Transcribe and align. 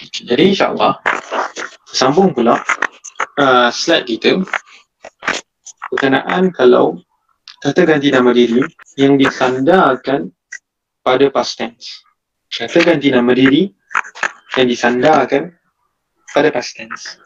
Jadi 0.00 0.52
insyaAllah 0.52 1.00
Sambung 1.88 2.36
pula 2.36 2.60
uh, 3.40 3.68
slide 3.72 4.04
kita. 4.04 4.40
Berkenaan 5.92 6.52
kalau 6.52 7.00
Kata 7.62 7.88
ganti 7.88 8.12
nama 8.12 8.30
diri 8.36 8.60
Yang 9.00 9.26
disandarkan 9.26 10.28
pada 11.00 11.26
past 11.32 11.56
tense. 11.56 12.04
Kata 12.52 12.78
ganti 12.84 13.08
nama 13.08 13.32
diri 13.32 13.72
Yang 14.56 14.66
disandarkan 14.76 15.56
pada 16.32 16.48
past 16.52 16.76
tense. 16.76 17.16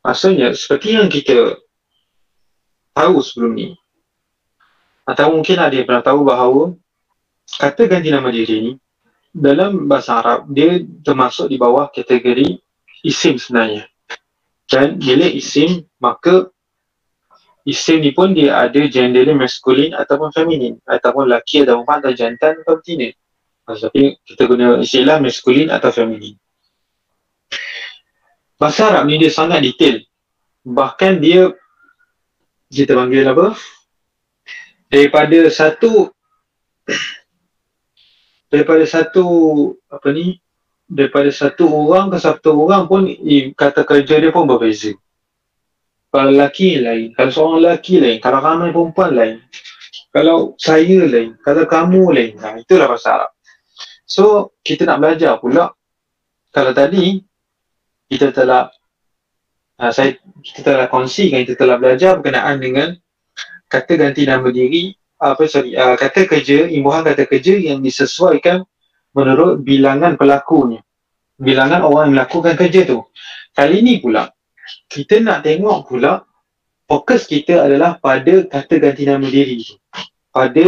Maksudnya 0.00 0.56
seperti 0.56 0.96
yang 0.96 1.06
kita 1.12 1.60
tahu 2.96 3.22
sebelum 3.22 3.52
ni 3.54 3.68
atau 5.08 5.34
mungkin 5.34 5.58
ada 5.58 5.74
yang 5.74 5.86
pernah 5.88 6.04
tahu 6.04 6.20
bahawa 6.22 6.64
kata 7.58 7.90
ganti 7.90 8.12
nama 8.12 8.30
diri 8.30 8.56
ni 8.70 8.72
dalam 9.30 9.86
bahasa 9.90 10.22
Arab 10.22 10.50
dia 10.50 10.82
termasuk 11.02 11.50
di 11.50 11.56
bawah 11.58 11.90
kategori 11.90 12.58
isim 13.06 13.38
sebenarnya. 13.40 13.86
Dan 14.70 15.02
bila 15.02 15.26
isim 15.26 15.82
maka 15.98 16.50
isim 17.66 18.04
ni 18.04 18.14
pun 18.14 18.30
dia 18.30 18.54
ada 18.60 18.80
gender 18.86 19.26
dia 19.26 19.34
maskulin 19.34 19.96
ataupun 19.96 20.30
feminin 20.30 20.78
ataupun 20.86 21.26
lelaki 21.26 21.66
atau 21.66 21.82
perempuan 21.82 21.98
atau 22.02 22.12
jantan 22.14 22.52
atau 22.62 22.78
betina. 22.78 23.10
Tapi 23.66 24.18
kita 24.26 24.50
guna 24.50 24.82
istilah 24.82 25.22
maskulin 25.22 25.70
atau 25.70 25.90
feminin 25.90 26.38
bahasa 28.60 28.92
Arab 28.92 29.08
ni 29.08 29.16
dia 29.16 29.32
sangat 29.32 29.64
detail. 29.64 30.04
Bahkan 30.68 31.24
dia 31.24 31.56
kita 32.68 32.92
panggil 32.92 33.24
apa? 33.24 33.56
Daripada 34.92 35.48
satu 35.48 36.12
daripada 38.50 38.82
satu 38.82 39.24
apa 39.86 40.10
ni 40.10 40.42
daripada 40.90 41.30
satu 41.30 41.70
orang 41.70 42.10
ke 42.10 42.18
satu 42.18 42.66
orang 42.66 42.90
pun 42.90 43.06
kata 43.54 43.86
kerja 43.86 44.18
dia 44.18 44.34
pun 44.34 44.44
berbeza. 44.50 44.90
Kalau 46.10 46.34
lelaki 46.34 46.82
lain 46.82 47.14
kalau 47.14 47.30
seorang 47.30 47.56
lelaki 47.62 48.02
lain 48.02 48.18
kalau 48.18 48.42
ramai 48.42 48.74
perempuan 48.74 49.14
lain 49.14 49.38
kalau 50.10 50.58
saya 50.58 51.06
lain 51.06 51.38
kalau 51.46 51.62
kamu 51.70 52.02
lain 52.10 52.32
nah, 52.42 52.58
itulah 52.58 52.90
bahasa 52.90 53.14
Arab 53.14 53.30
so 54.02 54.52
kita 54.66 54.84
nak 54.84 54.98
belajar 54.98 55.38
pula. 55.38 55.70
Kalau 56.50 56.74
tadi 56.74 57.22
kita 58.10 58.34
telah 58.34 58.66
uh, 59.78 59.92
saya 59.94 60.18
kita 60.42 60.66
telah 60.66 60.86
kongsikan 60.90 61.46
kita 61.46 61.54
telah 61.54 61.78
belajar 61.78 62.18
berkenaan 62.18 62.58
dengan 62.58 62.88
kata 63.70 63.94
ganti 63.94 64.26
nama 64.26 64.50
diri 64.50 64.98
apa 65.20 65.44
sorry 65.46 65.76
uh, 65.76 65.94
kata 66.00 66.24
kerja 66.24 66.66
imbuhan 66.66 67.04
kata 67.04 67.28
kerja 67.28 67.60
yang 67.60 67.84
disesuaikan 67.84 68.64
menurut 69.12 69.60
bilangan 69.60 70.16
pelakunya. 70.16 70.80
Bilangan 71.40 71.84
orang 71.84 72.10
yang 72.10 72.14
melakukan 72.20 72.54
kerja 72.56 72.88
tu. 72.88 73.04
Kali 73.52 73.84
ni 73.84 74.00
pula 74.00 74.32
kita 74.90 75.22
nak 75.22 75.46
tengok 75.46 75.86
pula 75.86 76.22
fokus 76.86 77.26
kita 77.26 77.66
adalah 77.66 77.98
pada 77.98 78.46
kata 78.46 78.74
ganti 78.82 79.06
nama 79.06 79.22
diri 79.26 79.62
pada 80.30 80.62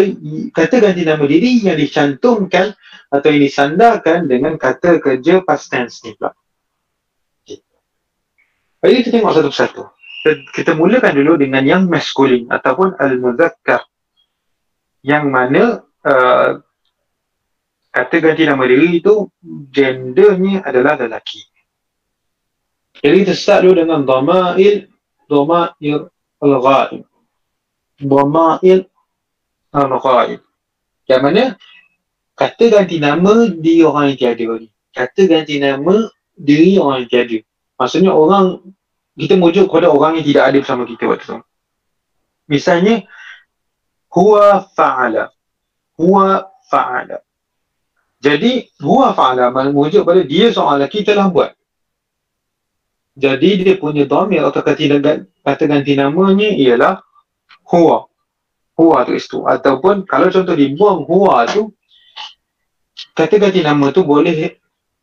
kata 0.54 0.76
ganti 0.82 1.02
nama 1.06 1.22
diri 1.22 1.62
yang 1.62 1.78
dicantumkan 1.78 2.74
atau 3.12 3.28
yang 3.30 3.42
disandarkan 3.46 4.26
dengan 4.26 4.58
kata 4.58 4.98
kerja 4.98 5.42
past 5.46 5.70
tense 5.70 6.02
ni 6.02 6.18
pula. 6.18 6.34
Mari 8.82 8.98
kita 8.98 9.14
tengok 9.14 9.34
satu-satu. 9.38 9.82
Kita 10.50 10.74
mulakan 10.74 11.14
dulu 11.14 11.38
dengan 11.38 11.62
yang 11.62 11.82
maskulin 11.86 12.50
ataupun 12.50 12.98
al-muzakkar. 12.98 13.86
Yang 15.02 15.24
mana 15.28 15.62
uh, 16.06 16.50
kata 17.92 18.16
ganti 18.22 18.46
nama 18.48 18.62
diri 18.64 19.02
itu 19.02 19.28
gendernya 19.68 20.64
adalah 20.64 20.96
lelaki. 20.96 21.42
Jadi 23.02 23.16
kita 23.26 23.34
start 23.34 23.66
dulu 23.66 23.82
dengan 23.82 24.06
dhamail, 24.06 24.86
dhamail 25.26 25.98
al-ghaib. 26.38 27.02
Dhamail 27.98 28.80
al-ghaib. 29.74 30.40
Yang 31.10 31.20
mana 31.20 31.42
kata 32.38 32.64
ganti 32.70 32.96
nama 33.02 33.50
diri 33.50 33.82
orang 33.82 34.14
yang 34.14 34.18
tiada. 34.18 34.44
Kata 34.94 35.22
ganti 35.26 35.58
nama 35.58 36.06
diri 36.38 36.78
orang 36.78 37.04
yang 37.04 37.10
tiada. 37.10 37.38
Maksudnya 37.74 38.14
orang 38.14 38.62
kita 39.18 39.34
merujuk 39.36 39.66
kepada 39.68 39.92
orang 39.92 40.22
yang 40.22 40.26
tidak 40.30 40.44
ada 40.48 40.56
bersama 40.62 40.82
kita 40.88 41.04
waktu 41.10 41.26
tu. 41.26 41.38
Misalnya 42.48 43.04
huwa 44.12 44.68
fa'ala. 44.76 45.32
Huwa 45.96 46.46
fa'ala. 46.68 47.24
Jadi 48.22 48.70
huwa 48.84 49.16
fa'ala 49.16 49.50
merujuk 49.50 50.04
kepada 50.04 50.22
dia 50.22 50.52
seorang 50.52 50.84
lelaki 50.84 51.02
telah 51.02 51.26
buat. 51.32 51.52
Jadi 53.12 53.60
dia 53.60 53.74
punya 53.76 54.08
dhamir 54.08 54.40
atau 54.40 54.64
kata, 54.64 54.80
kata 55.44 55.64
ganti 55.68 55.92
namanya 55.96 56.48
ialah 56.48 57.02
huwa. 57.66 58.08
Huwa 58.78 59.04
tu 59.04 59.12
itu. 59.12 59.38
Ataupun 59.44 60.08
kalau 60.08 60.32
contoh 60.32 60.56
dibuang 60.56 61.04
huwa 61.04 61.44
tu 61.48 61.72
kata 63.12 63.36
ganti 63.36 63.60
nama 63.60 63.92
tu 63.92 64.04
boleh 64.04 64.56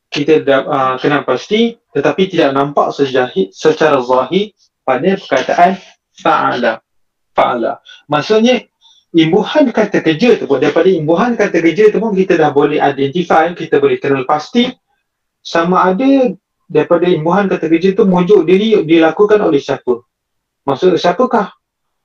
kita 0.09 0.41
uh, 0.65 0.95
kena 0.97 1.21
pasti 1.21 1.77
tetapi 1.93 2.29
tidak 2.29 2.57
nampak 2.57 2.89
sejahit 2.93 3.53
secara 3.53 4.01
zahir 4.01 4.57
pada 4.81 5.13
perkataan 5.21 5.77
fa'ala 6.17 6.81
fa'ala 7.37 7.77
maksudnya 8.09 8.65
imbuhan 9.15 9.73
kata 9.73 10.05
kerja 10.05 10.37
tu 10.37 10.45
pun 10.45 10.61
daripada 10.61 10.89
imbuhan 10.89 11.33
kata 11.33 11.57
kerja 11.61 11.89
tu 11.89 11.97
pun 11.97 12.13
kita 12.13 12.37
dah 12.37 12.53
boleh 12.53 12.77
identify 12.77 13.49
kita 13.53 13.81
boleh 13.81 13.97
kenal 13.97 14.25
pasti 14.29 14.69
sama 15.41 15.89
ada 15.89 16.33
daripada 16.69 17.09
imbuhan 17.09 17.49
kata 17.49 17.65
kerja 17.65 17.97
tu 17.97 18.05
muncul 18.05 18.45
diri 18.45 18.77
dilakukan 18.85 19.41
oleh 19.41 19.57
siapa 19.57 20.05
maksud 20.65 20.93
siapakah 21.01 21.49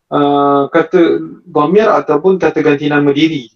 uh, 0.09 0.72
kata 0.72 1.20
gomir 1.44 1.88
ataupun 1.92 2.41
kata 2.41 2.65
ganti 2.65 2.88
nama 2.88 3.12
diri 3.12 3.53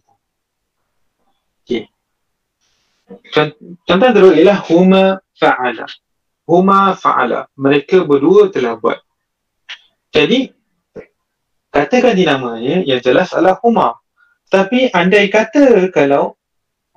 Contoh 3.89 4.11
terus 4.13 4.33
ialah 4.37 4.59
huma 4.69 5.05
fa'ala. 5.33 5.87
Huma 6.45 6.93
fa'ala. 6.93 7.49
Mereka 7.57 8.05
berdua 8.05 8.53
telah 8.53 8.77
buat. 8.77 9.01
Jadi, 10.13 10.53
katakan 11.79 12.19
di 12.19 12.27
namanya 12.27 12.83
yang 12.83 12.99
jelas 12.99 13.31
adalah 13.31 13.63
huma. 13.63 13.95
Tapi 14.51 14.91
andai 14.91 15.31
kata 15.31 15.95
kalau 15.95 16.35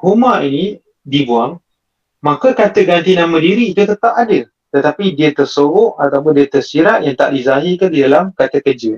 huma 0.02 0.42
ini 0.42 0.82
dibuang, 1.06 1.62
maka 2.26 2.58
kata 2.58 2.82
ganti 2.82 3.14
nama 3.14 3.38
diri 3.38 3.78
itu 3.78 3.86
tetap 3.86 4.18
ada. 4.18 4.50
Tetapi 4.72 5.14
dia 5.14 5.36
tersorok 5.36 6.00
ataupun 6.00 6.32
dia 6.32 6.48
tersirat 6.48 7.04
yang 7.04 7.14
tak 7.14 7.36
dizahirkan 7.36 7.92
di 7.92 8.00
dalam 8.02 8.26
kata 8.32 8.64
kerja. 8.64 8.98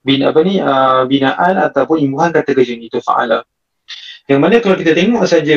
Bina, 0.00 0.34
apa 0.34 0.40
ni, 0.42 0.58
uh, 0.58 1.04
binaan 1.06 1.60
ataupun 1.60 2.00
imbuhan 2.02 2.34
kata 2.34 2.56
kerja 2.56 2.74
itu 2.74 2.98
fa'ala. 2.98 3.46
Yang 4.26 4.40
mana 4.40 4.54
kalau 4.58 4.76
kita 4.80 4.92
tengok 4.96 5.24
saja 5.28 5.56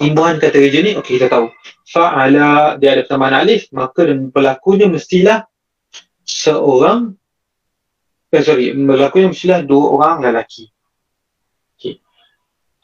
imbuhan 0.00 0.40
kata 0.40 0.56
kerja 0.56 0.80
ni, 0.80 0.92
okey 0.96 1.20
kita 1.20 1.28
tahu. 1.28 1.52
Fa'ala 1.92 2.80
dia 2.80 2.96
ada 2.96 3.04
pertambahan 3.04 3.44
alif, 3.44 3.68
maka 3.74 4.08
pelakunya 4.32 4.88
mestilah 4.88 5.44
seorang 6.24 7.18
eh, 8.32 8.42
sorry, 8.42 8.74
pelakunya 8.74 9.28
mestilah 9.30 9.60
dua 9.62 9.84
orang 9.94 10.16
lelaki. 10.24 10.70
Okey. 11.76 12.00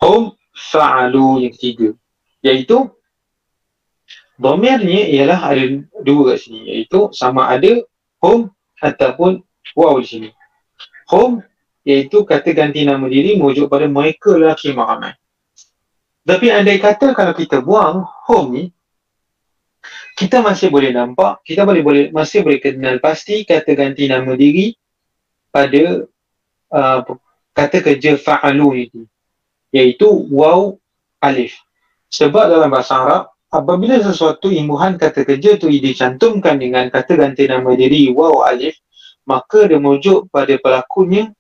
Hum 0.03 0.37
fa'alu 0.53 1.47
yang 1.49 1.53
ketiga. 1.55 1.89
Iaitu 2.43 2.91
Domirnya 4.43 5.07
ialah 5.07 5.55
ada 5.55 5.65
dua 6.03 6.35
kat 6.35 6.39
sini 6.43 6.67
iaitu 6.67 7.15
sama 7.15 7.47
ada 7.53 7.79
hum 8.19 8.51
ataupun 8.83 9.39
waw 9.79 9.95
di 10.03 10.07
sini. 10.09 10.29
Hum 11.15 11.39
iaitu 11.87 12.27
kata 12.27 12.51
ganti 12.51 12.83
nama 12.83 13.07
diri 13.07 13.39
merujuk 13.39 13.71
pada 13.71 13.87
mereka 13.87 14.35
lelaki 14.35 14.75
ramai. 14.75 15.15
Tapi 16.27 16.51
andai 16.51 16.83
kata 16.83 17.15
kalau 17.15 17.35
kita 17.35 17.63
buang 17.63 18.03
home 18.27 18.51
ni, 18.55 18.65
kita 20.15 20.39
masih 20.39 20.71
boleh 20.71 20.95
nampak, 20.95 21.43
kita 21.47 21.63
boleh 21.67 21.83
boleh 21.83 22.05
masih 22.15 22.47
boleh 22.47 22.59
kenal 22.63 22.99
pasti 22.99 23.47
kata 23.47 23.75
ganti 23.79 24.11
nama 24.11 24.35
diri 24.35 24.75
pada 25.53 26.09
uh, 26.73 27.01
kata 27.53 27.79
kerja 27.85 28.17
fa'alu 28.17 28.89
itu. 28.89 29.01
Iaitu 29.73 30.09
waw 30.33 30.77
alif. 31.21 31.57
Sebab 32.13 32.49
dalam 32.49 32.73
bahasa 32.73 32.99
Arab, 32.99 33.23
apabila 33.53 34.01
sesuatu 34.01 34.49
imbuhan 34.49 34.97
kata 34.97 35.25
kerja 35.25 35.61
tu 35.61 35.69
dicantumkan 35.69 36.57
dengan 36.57 36.89
kata 36.89 37.17
ganti 37.17 37.45
nama 37.47 37.73
diri 37.77 38.09
waw 38.11 38.45
alif, 38.49 38.81
maka 39.29 39.69
dia 39.69 39.79
merujuk 39.79 40.29
pada 40.33 40.57
pelakunya 40.59 41.31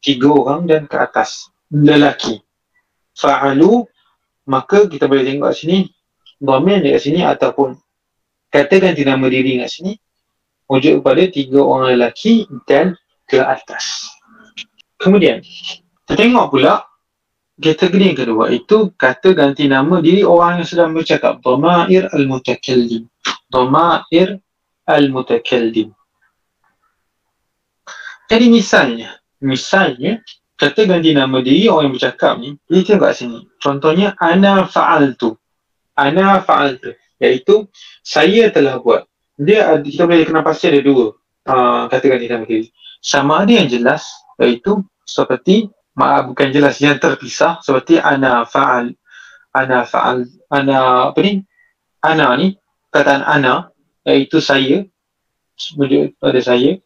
tiga 0.00 0.32
orang 0.32 0.66
dan 0.66 0.88
ke 0.88 0.96
atas. 0.96 1.52
Lelaki. 1.68 2.40
Fa'alu 3.14 3.86
maka 4.44 4.84
kita 4.88 5.08
boleh 5.08 5.24
tengok 5.24 5.52
sini 5.56 5.88
domain 6.36 6.84
dekat 6.84 7.00
sini 7.08 7.20
ataupun 7.24 7.78
katakan 8.52 8.92
ganti 8.92 9.02
nama 9.08 9.26
diri 9.32 9.56
kat 9.64 9.70
sini 9.72 9.92
wujud 10.68 11.00
kepada 11.00 11.22
tiga 11.32 11.60
orang 11.64 11.96
lelaki 11.96 12.44
dan 12.68 12.96
ke 13.28 13.40
atas. 13.40 14.08
Kemudian 15.00 15.44
kita 16.04 16.14
tengok 16.16 16.46
pula 16.52 16.84
kategori 17.60 18.04
yang 18.14 18.18
kedua 18.18 18.44
itu 18.50 18.90
kata 18.98 19.36
ganti 19.36 19.70
nama 19.70 20.02
diri 20.02 20.26
orang 20.26 20.62
yang 20.62 20.68
sedang 20.68 20.90
bercakap. 20.92 21.40
Dhamair 21.40 22.10
al-mutakallim. 22.12 23.06
Dhamair 23.52 24.40
al-mutakallim. 24.88 25.94
Jadi 28.24 28.46
misalnya 28.48 29.20
misalnya 29.44 30.24
kata 30.56 30.88
ganti 30.88 31.12
nama 31.12 31.44
diri 31.44 31.68
orang 31.68 31.92
yang 31.92 31.94
bercakap 32.00 32.40
ni 32.40 32.56
dia 32.68 32.82
tengok 32.84 33.12
kat 33.12 33.14
sini. 33.20 33.38
Contohnya 33.60 34.16
ana 34.18 34.64
fa'altu. 34.64 35.36
Ana 35.94 36.40
fa'altu. 36.40 36.96
Iaitu 37.20 37.68
saya 38.02 38.50
telah 38.50 38.80
buat. 38.80 39.06
Dia 39.34 39.76
kita 39.82 40.06
boleh 40.06 40.26
kenal 40.26 40.46
pasti 40.46 40.70
ada 40.70 40.80
dua. 40.80 41.14
Uh, 41.44 41.84
kata 41.92 42.08
ganti 42.08 42.24
nama 42.24 42.48
diri 42.48 42.72
sama 43.04 43.44
ada 43.44 43.52
yang 43.52 43.68
jelas 43.68 44.08
iaitu 44.40 44.80
seperti 45.04 45.68
maaf 45.92 46.32
bukan 46.32 46.48
jelas 46.48 46.80
yang 46.80 46.96
terpisah 46.96 47.60
seperti 47.60 48.00
ana 48.00 48.48
fa'al 48.48 48.96
ana 49.52 49.84
fa'al 49.84 50.24
ana 50.48 51.12
apa 51.12 51.20
ni? 51.20 51.44
Ana 52.00 52.32
ni 52.40 52.56
kataan 52.88 53.20
ana 53.20 53.68
iaitu 54.08 54.40
saya 54.40 54.88
pada 56.16 56.40
saya. 56.40 56.80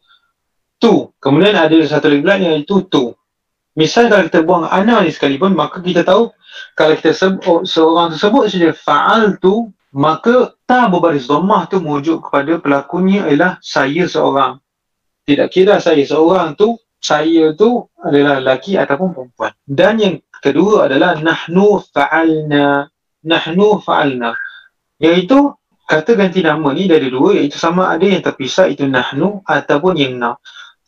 Tu 0.79 0.93
kemudian 1.23 1.55
ada 1.55 1.75
satu 1.87 2.11
lagi 2.11 2.21
pula 2.23 2.35
iaitu 2.35 2.83
tu. 2.91 3.15
Misal 3.79 4.11
kalau 4.11 4.27
kita 4.27 4.43
buang 4.43 4.67
ana 4.67 4.99
ni 5.07 5.15
sekalipun 5.15 5.55
maka 5.55 5.79
kita 5.79 6.03
tahu 6.03 6.35
kalau 6.75 6.93
kita 6.99 7.15
sebut 7.15 7.63
seorang 7.63 8.11
tersebut 8.11 8.51
saja 8.51 8.75
fa'al 8.75 9.39
tu 9.39 9.71
maka 9.95 10.51
ta 10.67 10.91
berbaris 10.91 11.31
dhammah 11.31 11.65
tu 11.71 11.79
merujuk 11.79 12.27
kepada 12.27 12.59
pelakunya 12.59 13.23
ialah 13.25 13.55
saya 13.63 14.03
seorang 14.05 14.59
tidak 15.29 15.53
kira 15.53 15.77
saya 15.77 16.01
seorang 16.01 16.57
tu 16.57 16.73
saya 16.97 17.53
tu 17.53 17.85
adalah 18.01 18.41
lelaki 18.41 18.75
ataupun 18.75 19.13
perempuan. 19.13 19.53
Dan 19.63 19.93
yang 20.01 20.15
kedua 20.41 20.89
adalah 20.89 21.15
nahnu 21.21 21.79
fa'alna. 21.93 22.89
Nahnu 23.23 23.79
fa'alna. 23.79 24.33
Iaitu 24.99 25.53
kata 25.85 26.17
ganti 26.17 26.43
nama 26.43 26.73
ni 26.75 26.89
dari 26.89 27.07
dua 27.07 27.39
iaitu 27.39 27.55
sama 27.55 27.87
ada 27.93 28.03
yang 28.03 28.19
terpisah 28.19 28.67
itu 28.67 28.83
nahnu 28.89 29.45
ataupun 29.47 29.95
yang 29.95 30.19
na. 30.19 30.35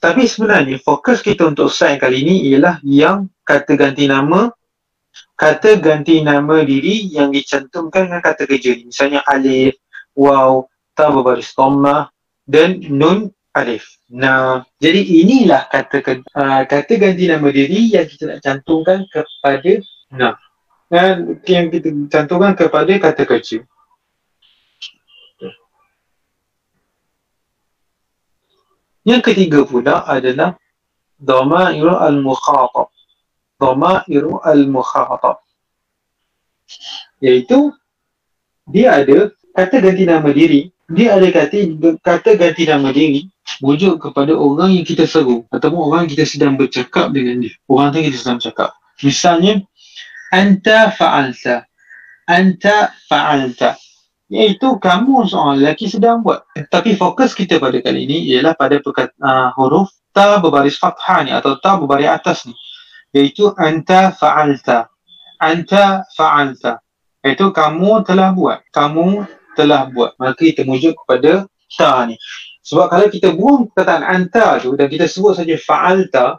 Tapi 0.02 0.26
sebenarnya 0.26 0.82
fokus 0.82 1.22
kita 1.22 1.46
untuk 1.48 1.70
slide 1.70 2.02
kali 2.02 2.26
ini 2.26 2.50
ialah 2.52 2.82
yang 2.82 3.30
kata 3.46 3.78
ganti 3.78 4.10
nama 4.10 4.50
kata 5.38 5.82
ganti 5.82 6.22
nama 6.22 6.62
diri 6.62 7.10
yang 7.12 7.34
dicantumkan 7.34 8.10
dengan 8.10 8.22
kata 8.22 8.46
kerja 8.46 8.78
ni. 8.78 8.90
Misalnya 8.90 9.26
alif, 9.26 9.78
waw, 10.14 10.66
ta 10.94 11.10
berbaris 11.10 11.50
tomah 11.58 12.14
dan 12.46 12.78
nun 12.90 13.34
alif. 13.52 14.00
Nah, 14.12 14.64
jadi 14.80 15.00
inilah 15.00 15.68
kata 15.68 16.24
uh, 16.36 16.64
kata 16.68 16.94
ganti 16.96 17.28
nama 17.28 17.48
diri 17.52 17.92
yang 17.92 18.08
kita 18.08 18.24
nak 18.28 18.40
cantumkan 18.44 19.08
kepada 19.12 19.72
nah. 20.12 20.36
Dan 20.92 21.40
yang 21.48 21.72
kita 21.72 21.88
cantumkan 22.12 22.52
kepada 22.52 22.92
kata 23.00 23.24
kerja. 23.24 23.64
Yang 29.08 29.22
ketiga 29.32 29.64
pula 29.64 30.04
adalah 30.04 30.60
dhamairu 31.16 31.96
al-mukhatab. 31.96 32.92
Dhamairu 33.56 34.44
al-mukhatab. 34.44 35.40
Iaitu 37.24 37.72
dia 38.68 39.00
ada 39.00 39.32
kata 39.56 39.76
ganti 39.80 40.04
nama 40.06 40.30
diri, 40.30 40.70
dia 40.92 41.16
ada 41.16 41.28
kata 41.32 41.58
kata 42.04 42.30
ganti 42.36 42.64
nama 42.68 42.92
diri 42.92 43.32
Wujud 43.60 44.00
kepada 44.00 44.32
orang 44.38 44.72
yang 44.80 44.86
kita 44.88 45.04
seru 45.04 45.44
ataupun 45.52 45.92
orang 45.92 46.00
yang 46.08 46.12
kita 46.16 46.26
sedang 46.26 46.54
bercakap 46.56 47.12
dengan 47.12 47.44
dia. 47.44 47.54
Orang 47.68 47.92
tu 47.92 48.00
kita 48.00 48.18
sedang 48.18 48.38
bercakap. 48.40 48.70
Misalnya, 49.04 49.54
anta 50.32 50.94
fa'alta. 50.94 51.68
Anta 52.30 52.96
fa'alta. 53.12 53.76
Iaitu 54.32 54.80
kamu 54.80 55.28
seorang 55.28 55.60
lelaki 55.60 55.92
sedang 55.92 56.24
buat. 56.24 56.48
Tapi 56.72 56.96
fokus 56.96 57.36
kita 57.36 57.60
pada 57.60 57.76
kali 57.84 58.08
ini 58.08 58.18
ialah 58.32 58.56
pada 58.56 58.80
perkat, 58.80 59.12
uh, 59.20 59.52
huruf 59.60 59.92
ta 60.16 60.40
berbaris 60.40 60.80
fathah 60.80 61.28
ni 61.28 61.36
atau 61.36 61.60
ta 61.60 61.76
berbaris 61.76 62.08
atas 62.08 62.48
ni. 62.48 62.56
Iaitu 63.12 63.52
anta 63.60 64.16
fa'alta. 64.16 64.88
Anta 65.44 66.08
fa'alta. 66.16 66.80
Iaitu 67.22 67.52
kamu 67.52 68.08
telah 68.08 68.32
buat. 68.32 68.64
Kamu 68.72 69.28
telah 69.56 69.90
buat. 69.92 70.16
Maka 70.18 70.40
kita 70.40 70.64
mujuk 70.68 70.96
kepada 71.04 71.46
ta 71.76 72.06
ni. 72.06 72.16
Sebab 72.62 72.86
kalau 72.94 73.08
kita 73.10 73.34
buang 73.34 73.72
perkataan 73.72 74.04
anta 74.06 74.62
tu 74.62 74.78
dan 74.78 74.86
kita 74.86 75.10
sebut 75.10 75.34
saja 75.34 75.56
fa'alta, 75.58 76.38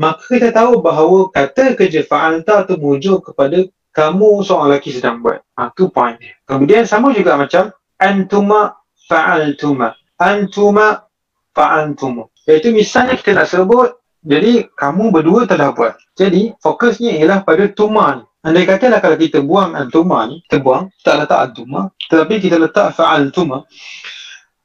maka 0.00 0.24
kita 0.26 0.50
tahu 0.50 0.82
bahawa 0.82 1.30
kata 1.30 1.78
kerja 1.78 2.02
fa'alta 2.02 2.66
tu 2.66 2.80
merujuk 2.80 3.30
kepada 3.30 3.64
kamu 3.94 4.42
seorang 4.42 4.74
lelaki 4.74 4.90
sedang 4.94 5.22
buat. 5.22 5.42
Ha, 5.58 5.70
tu 5.74 5.90
point 5.90 6.18
dia. 6.18 6.34
Kemudian 6.46 6.86
sama 6.86 7.14
juga 7.14 7.38
macam 7.38 7.70
antuma 7.98 8.78
fa'altuma. 9.06 9.94
Antuma 10.18 11.06
fa'altuma. 11.54 12.30
Iaitu 12.46 12.74
misalnya 12.74 13.18
kita 13.18 13.36
nak 13.36 13.50
sebut, 13.50 14.00
jadi 14.20 14.68
kamu 14.74 15.10
berdua 15.10 15.46
telah 15.46 15.72
buat. 15.74 15.96
Jadi 16.14 16.54
fokusnya 16.60 17.18
ialah 17.18 17.42
pada 17.42 17.66
tuma 17.72 18.20
ni. 18.20 18.24
Andai 18.40 18.64
katalah 18.64 19.04
kalau 19.04 19.20
kita 19.20 19.44
buang 19.44 19.76
antuma 19.76 20.24
ni, 20.24 20.40
kita 20.48 20.64
buang, 20.64 20.88
tak 21.04 21.20
letak 21.20 21.52
antuma, 21.52 21.92
tetapi 22.08 22.40
kita 22.40 22.56
letak 22.56 22.96
fa'altuma, 22.96 23.68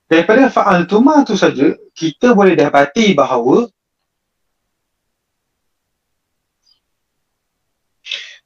daripada 0.06 0.54
fa'al 0.54 0.86
tuma 0.86 1.26
tu 1.26 1.34
saja 1.34 1.74
kita 1.98 2.38
boleh 2.38 2.54
dapati 2.54 3.18
bahawa 3.18 3.66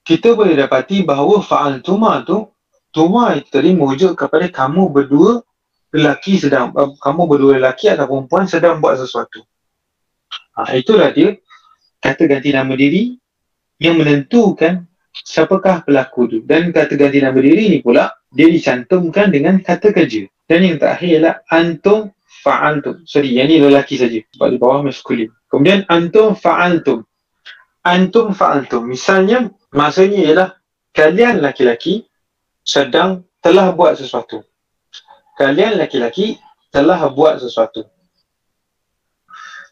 kita 0.08 0.34
boleh 0.34 0.56
dapati 0.56 1.04
bahawa 1.04 1.44
fa'al 1.44 1.84
tuma 1.84 2.24
tu 2.24 2.48
tuma 2.96 3.36
itu 3.38 3.50
tadi 3.52 3.76
merujuk 3.76 4.16
kepada 4.18 4.48
kamu 4.50 4.90
berdua 4.90 5.44
lelaki 5.92 6.40
sedang 6.40 6.72
uh, 6.74 6.96
kamu 6.98 7.22
berdua 7.28 7.52
lelaki 7.62 7.92
atau 7.92 8.08
perempuan 8.08 8.46
sedang 8.50 8.82
buat 8.82 8.98
sesuatu. 8.98 9.46
Ha, 10.58 10.74
itulah 10.78 11.14
dia 11.14 11.38
kata 12.02 12.26
ganti 12.26 12.50
nama 12.50 12.72
diri 12.74 13.14
yang 13.78 14.00
menentukan 14.00 14.89
siapakah 15.24 15.84
pelaku 15.88 16.22
tu 16.28 16.38
dan 16.46 16.72
kata 16.74 16.96
ganti 16.96 17.20
nama 17.24 17.38
diri 17.38 17.72
ni 17.72 17.80
pula 17.80 18.12
dia 18.32 18.48
dicantumkan 18.48 19.34
dengan 19.34 19.60
kata 19.60 19.92
kerja 19.92 20.28
dan 20.50 20.66
yang 20.66 20.78
terakhir 20.82 21.10
ialah 21.20 21.36
antum 21.54 22.10
fa'altum. 22.42 23.04
Sorry, 23.04 23.36
yang 23.36 23.52
ni 23.52 23.60
lelaki 23.60 24.00
saja. 24.00 24.20
Sebab 24.34 24.48
di 24.50 24.58
bawah 24.58 24.82
maskulin. 24.82 25.30
Kemudian 25.52 25.84
antum 25.92 26.34
fa'altum. 26.34 27.04
Antum 27.84 28.32
fa'altum. 28.34 28.88
Misalnya, 28.88 29.52
maksudnya 29.76 30.20
ialah 30.26 30.50
kalian 30.96 31.44
laki-laki 31.44 32.08
sedang 32.64 33.28
telah 33.44 33.72
buat 33.76 34.00
sesuatu. 34.00 34.44
Kalian 35.38 35.80
laki-laki 35.80 36.40
telah 36.74 37.00
buat 37.12 37.40
sesuatu. 37.40 37.88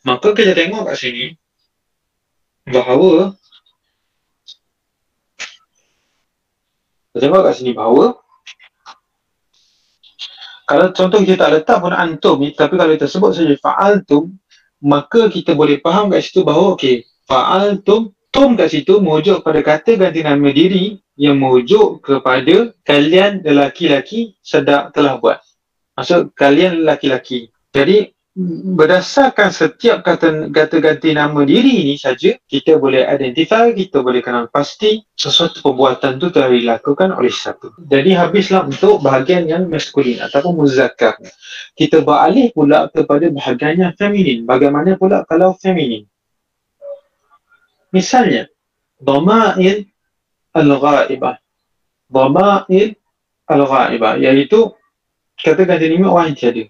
Maka 0.07 0.31
kita 0.31 0.55
tengok 0.55 0.87
kat 0.87 0.97
sini 0.97 1.35
bahawa 2.63 3.35
tengok 7.17 7.41
kat 7.45 7.53
sini 7.57 7.71
bahawa 7.73 8.17
kalau 10.67 10.91
contoh 10.91 11.19
kita 11.23 11.47
tak 11.47 11.51
letak 11.57 11.77
pun 11.79 11.93
antum 11.95 12.37
ni 12.43 12.51
tapi 12.53 12.75
kalau 12.75 12.91
kita 12.93 13.07
sebut 13.07 13.31
saja 13.35 13.55
fa'altum 13.59 14.35
maka 14.83 15.31
kita 15.31 15.57
boleh 15.57 15.81
faham 15.81 16.13
kat 16.13 16.21
situ 16.21 16.45
bahawa 16.45 16.77
okey 16.77 17.07
fa'altum 17.25 18.13
tum 18.31 18.53
kat 18.53 18.69
situ 18.69 19.01
merujuk 19.01 19.41
pada 19.41 19.59
kata 19.65 19.97
ganti 19.97 20.21
nama 20.21 20.49
diri 20.53 21.01
yang 21.17 21.41
merujuk 21.41 22.05
kepada 22.05 22.71
kalian 22.85 23.41
lelaki-lelaki 23.41 24.37
sedang 24.45 24.93
telah 24.93 25.17
buat. 25.17 25.41
Maksud 25.97 26.37
kalian 26.37 26.85
lelaki-lelaki. 26.85 27.49
Jadi 27.73 28.13
berdasarkan 28.77 29.49
setiap 29.49 30.05
kata 30.05 30.53
kata 30.53 30.77
ganti 30.77 31.09
nama 31.09 31.41
diri 31.41 31.89
ini 31.89 31.95
saja 31.97 32.37
kita 32.45 32.77
boleh 32.77 33.01
identify 33.09 33.73
kita 33.73 34.05
boleh 34.05 34.21
kenal 34.21 34.45
pasti 34.53 35.01
sesuatu 35.17 35.65
perbuatan 35.65 36.21
itu 36.21 36.29
telah 36.29 36.53
dilakukan 36.53 37.17
oleh 37.17 37.33
siapa 37.33 37.73
jadi 37.81 38.13
habislah 38.13 38.69
untuk 38.69 39.01
bahagian 39.01 39.49
yang 39.49 39.65
maskulin 39.65 40.21
ataupun 40.21 40.53
muzakkar 40.53 41.17
kita 41.77 42.01
beralih 42.01 42.49
pula 42.57 42.89
kepada 42.89 43.29
bahagian 43.29 43.77
yang 43.77 43.93
feminin. 43.93 44.49
Bagaimana 44.49 44.97
pula 44.97 45.21
kalau 45.29 45.53
feminin? 45.61 46.09
Misalnya 47.93 48.49
dhama'il 48.97 49.85
al-ghaibah. 50.57 51.37
Dhama'il 52.09 52.97
al-ghaibah 53.45 54.17
iaitu 54.17 54.73
kata 55.37 55.69
ganti 55.69 55.85
nama 55.93 56.09
orang 56.09 56.33
yang 56.33 56.37
tiada 56.37 56.63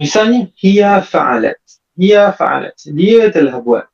Misalnya, 0.00 0.48
hiya 0.56 1.04
fa'alat. 1.04 1.60
Hiya 2.00 2.32
fa'alat. 2.32 2.74
Dia 2.88 3.28
telah 3.28 3.60
buat. 3.60 3.86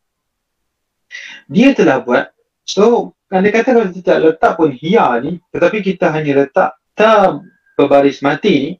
Dia 1.50 1.74
telah 1.74 1.98
buat. 2.00 2.30
So, 2.62 3.18
anda 3.26 3.50
kata 3.50 3.74
kalau 3.74 3.90
kita 3.90 4.16
tak 4.16 4.20
letak 4.22 4.52
pun 4.54 4.70
hiya 4.70 5.18
ni, 5.18 5.42
tetapi 5.50 5.82
kita 5.82 6.14
hanya 6.14 6.46
letak 6.46 6.78
ta 6.94 7.42
berbaris 7.74 8.22
mati 8.22 8.54
ni, 8.54 8.70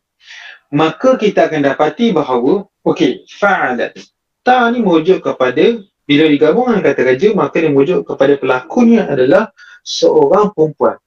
maka 0.71 1.18
kita 1.18 1.50
akan 1.50 1.66
dapati 1.66 2.14
bahawa, 2.14 2.62
okey, 2.87 3.26
fa'alat. 3.26 3.99
Ta 4.47 4.71
ni 4.71 4.78
merujuk 4.78 5.26
kepada 5.26 5.83
Bila 6.06 6.30
digabung 6.30 6.71
dengan 6.71 6.87
kata 6.87 7.02
raja, 7.02 7.28
maka 7.35 7.59
dia 7.59 7.66
merujuk 7.66 8.06
kepada 8.06 8.38
pelakunya 8.38 9.11
adalah 9.11 9.50
seorang 9.83 10.54
perempuan. 10.54 11.02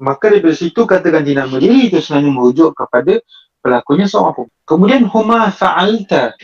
Maka 0.00 0.32
dari 0.32 0.56
situ 0.56 0.88
kata 0.88 1.12
ganti 1.12 1.36
nama 1.36 1.60
diri 1.60 1.92
itu 1.92 2.00
sebenarnya 2.00 2.32
merujuk 2.32 2.72
kepada 2.72 3.20
pelakunya 3.60 4.08
seorang 4.08 4.34
perempuan. 4.36 4.64
Kemudian 4.66 5.02
huma 5.08 5.40
fa'alta. 5.52 6.34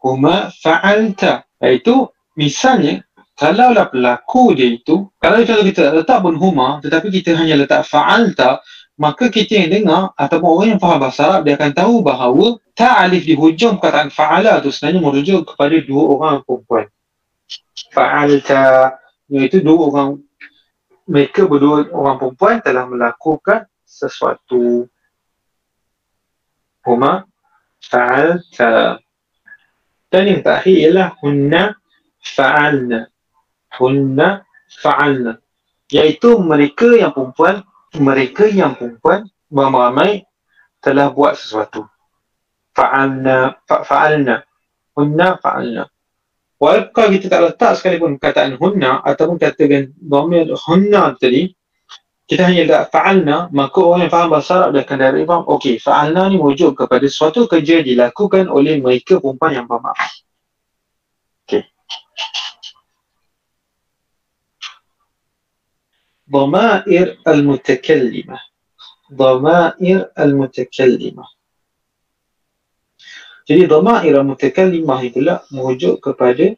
Huma 0.00 0.50
fa'alta. 0.50 1.44
Iaitu 1.60 2.08
misalnya 2.36 3.04
kalaulah 3.38 3.88
pelaku 3.88 4.54
dia 4.54 4.68
itu, 4.68 5.08
kalau 5.18 5.42
contoh 5.42 5.64
kita 5.66 5.90
letak 5.90 6.18
pun 6.22 6.34
huma 6.38 6.78
tetapi 6.84 7.08
kita 7.10 7.34
hanya 7.38 7.58
letak 7.58 7.86
fa'alta, 7.86 8.62
maka 8.94 9.26
kita 9.26 9.58
yang 9.58 9.70
dengar 9.70 10.02
ataupun 10.14 10.48
orang 10.54 10.68
yang 10.76 10.80
faham 10.80 11.02
bahasa 11.02 11.26
Arab 11.26 11.40
dia 11.42 11.58
akan 11.58 11.72
tahu 11.74 11.94
bahawa 12.06 12.46
ta'alif 12.78 13.26
di 13.26 13.34
hujung 13.34 13.82
perkataan 13.82 14.10
fa'ala 14.14 14.62
itu 14.62 14.70
sebenarnya 14.70 15.00
merujuk 15.02 15.40
kepada 15.50 15.76
dua 15.82 16.04
orang 16.14 16.36
perempuan. 16.46 16.86
Fa'alta 17.90 18.94
iaitu 19.26 19.66
dua 19.66 19.90
orang 19.90 20.08
mereka 21.10 21.44
berdua 21.44 21.90
orang 21.90 22.16
perempuan 22.22 22.56
telah 22.62 22.86
melakukan 22.86 23.66
sesuatu 23.82 24.86
huma 26.84 27.24
fa'alta 27.80 29.00
dan 30.14 30.30
yang 30.30 30.46
terakhir 30.46 30.74
ialah 30.78 31.08
hunna 31.18 31.74
fa'alna. 32.22 33.10
Hunna 33.74 34.46
fa'alna. 34.78 35.42
Iaitu 35.90 36.38
mereka 36.38 36.94
yang 36.94 37.10
perempuan 37.10 37.66
mereka 37.98 38.46
yang 38.46 38.78
perempuan 38.78 39.26
ramai-ramai 39.50 40.22
telah 40.78 41.10
buat 41.10 41.34
sesuatu. 41.34 41.90
Fa'alna 42.78 43.58
fa'alna. 43.66 44.46
Hunna 44.94 45.34
fa'alna. 45.42 45.90
Walaupun 46.62 47.10
kita 47.18 47.26
tak 47.26 47.42
letak 47.50 47.72
sekalipun 47.74 48.14
perkataan 48.14 48.54
hunna 48.54 49.02
ataupun 49.02 49.34
katakan 49.34 49.90
dhamir 49.98 50.54
hunna 50.54 51.18
tadi, 51.18 51.50
kita 52.29 52.45
hanya 52.45 52.61
letak 52.65 52.93
fa'alna, 52.93 53.49
maka 53.49 53.77
orang 53.81 54.05
yang 54.05 54.13
faham 54.13 54.29
bahasa 54.29 54.51
Arab 54.61 54.69
dia 54.77 54.85
akan 54.85 54.97
dari 55.01 55.25
faham, 55.25 55.43
okey, 55.49 55.75
fa'alna 55.81 56.29
ni 56.29 56.37
merujuk 56.37 56.77
kepada 56.77 57.05
suatu 57.09 57.49
kerja 57.49 57.81
dilakukan 57.81 58.45
oleh 58.53 58.77
mereka 58.77 59.17
perempuan 59.17 59.57
yang 59.57 59.65
bermaaf. 59.65 59.97
Okey. 61.45 61.65
ضمائر 66.29 67.25
المتكلمة 67.25 68.37
ضمائر 69.17 69.99
المتكلمة 70.13 71.25
jadi 73.49 73.65
dhamair 73.65 74.13
mutakallimah 74.21 75.01
itulah 75.01 75.41
merujuk 75.49 75.97
kepada 76.05 76.53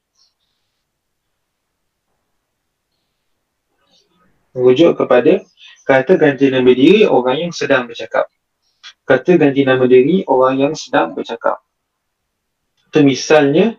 merujuk 4.51 4.99
kepada 4.99 5.39
kata 5.86 6.18
ganti 6.18 6.50
nama 6.50 6.66
diri 6.74 7.06
orang 7.06 7.48
yang 7.48 7.52
sedang 7.54 7.86
bercakap. 7.86 8.26
Kata 9.06 9.38
ganti 9.38 9.62
nama 9.62 9.86
diri 9.86 10.26
orang 10.26 10.58
yang 10.58 10.74
sedang 10.74 11.14
bercakap. 11.14 11.62
Itu 12.90 13.06
misalnya 13.06 13.78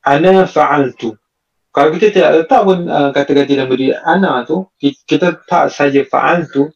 ana 0.00 0.48
fa'altu. 0.48 1.12
Kalau 1.76 1.92
kita 1.92 2.08
tidak 2.08 2.30
letak 2.40 2.60
pun 2.64 2.88
uh, 2.88 3.12
kata 3.12 3.30
ganti 3.36 3.52
nama 3.52 3.72
diri 3.76 3.92
ana 3.92 4.48
tu, 4.48 4.64
kita 4.80 5.44
tak 5.44 5.68
saja 5.68 6.00
fa'altu, 6.08 6.72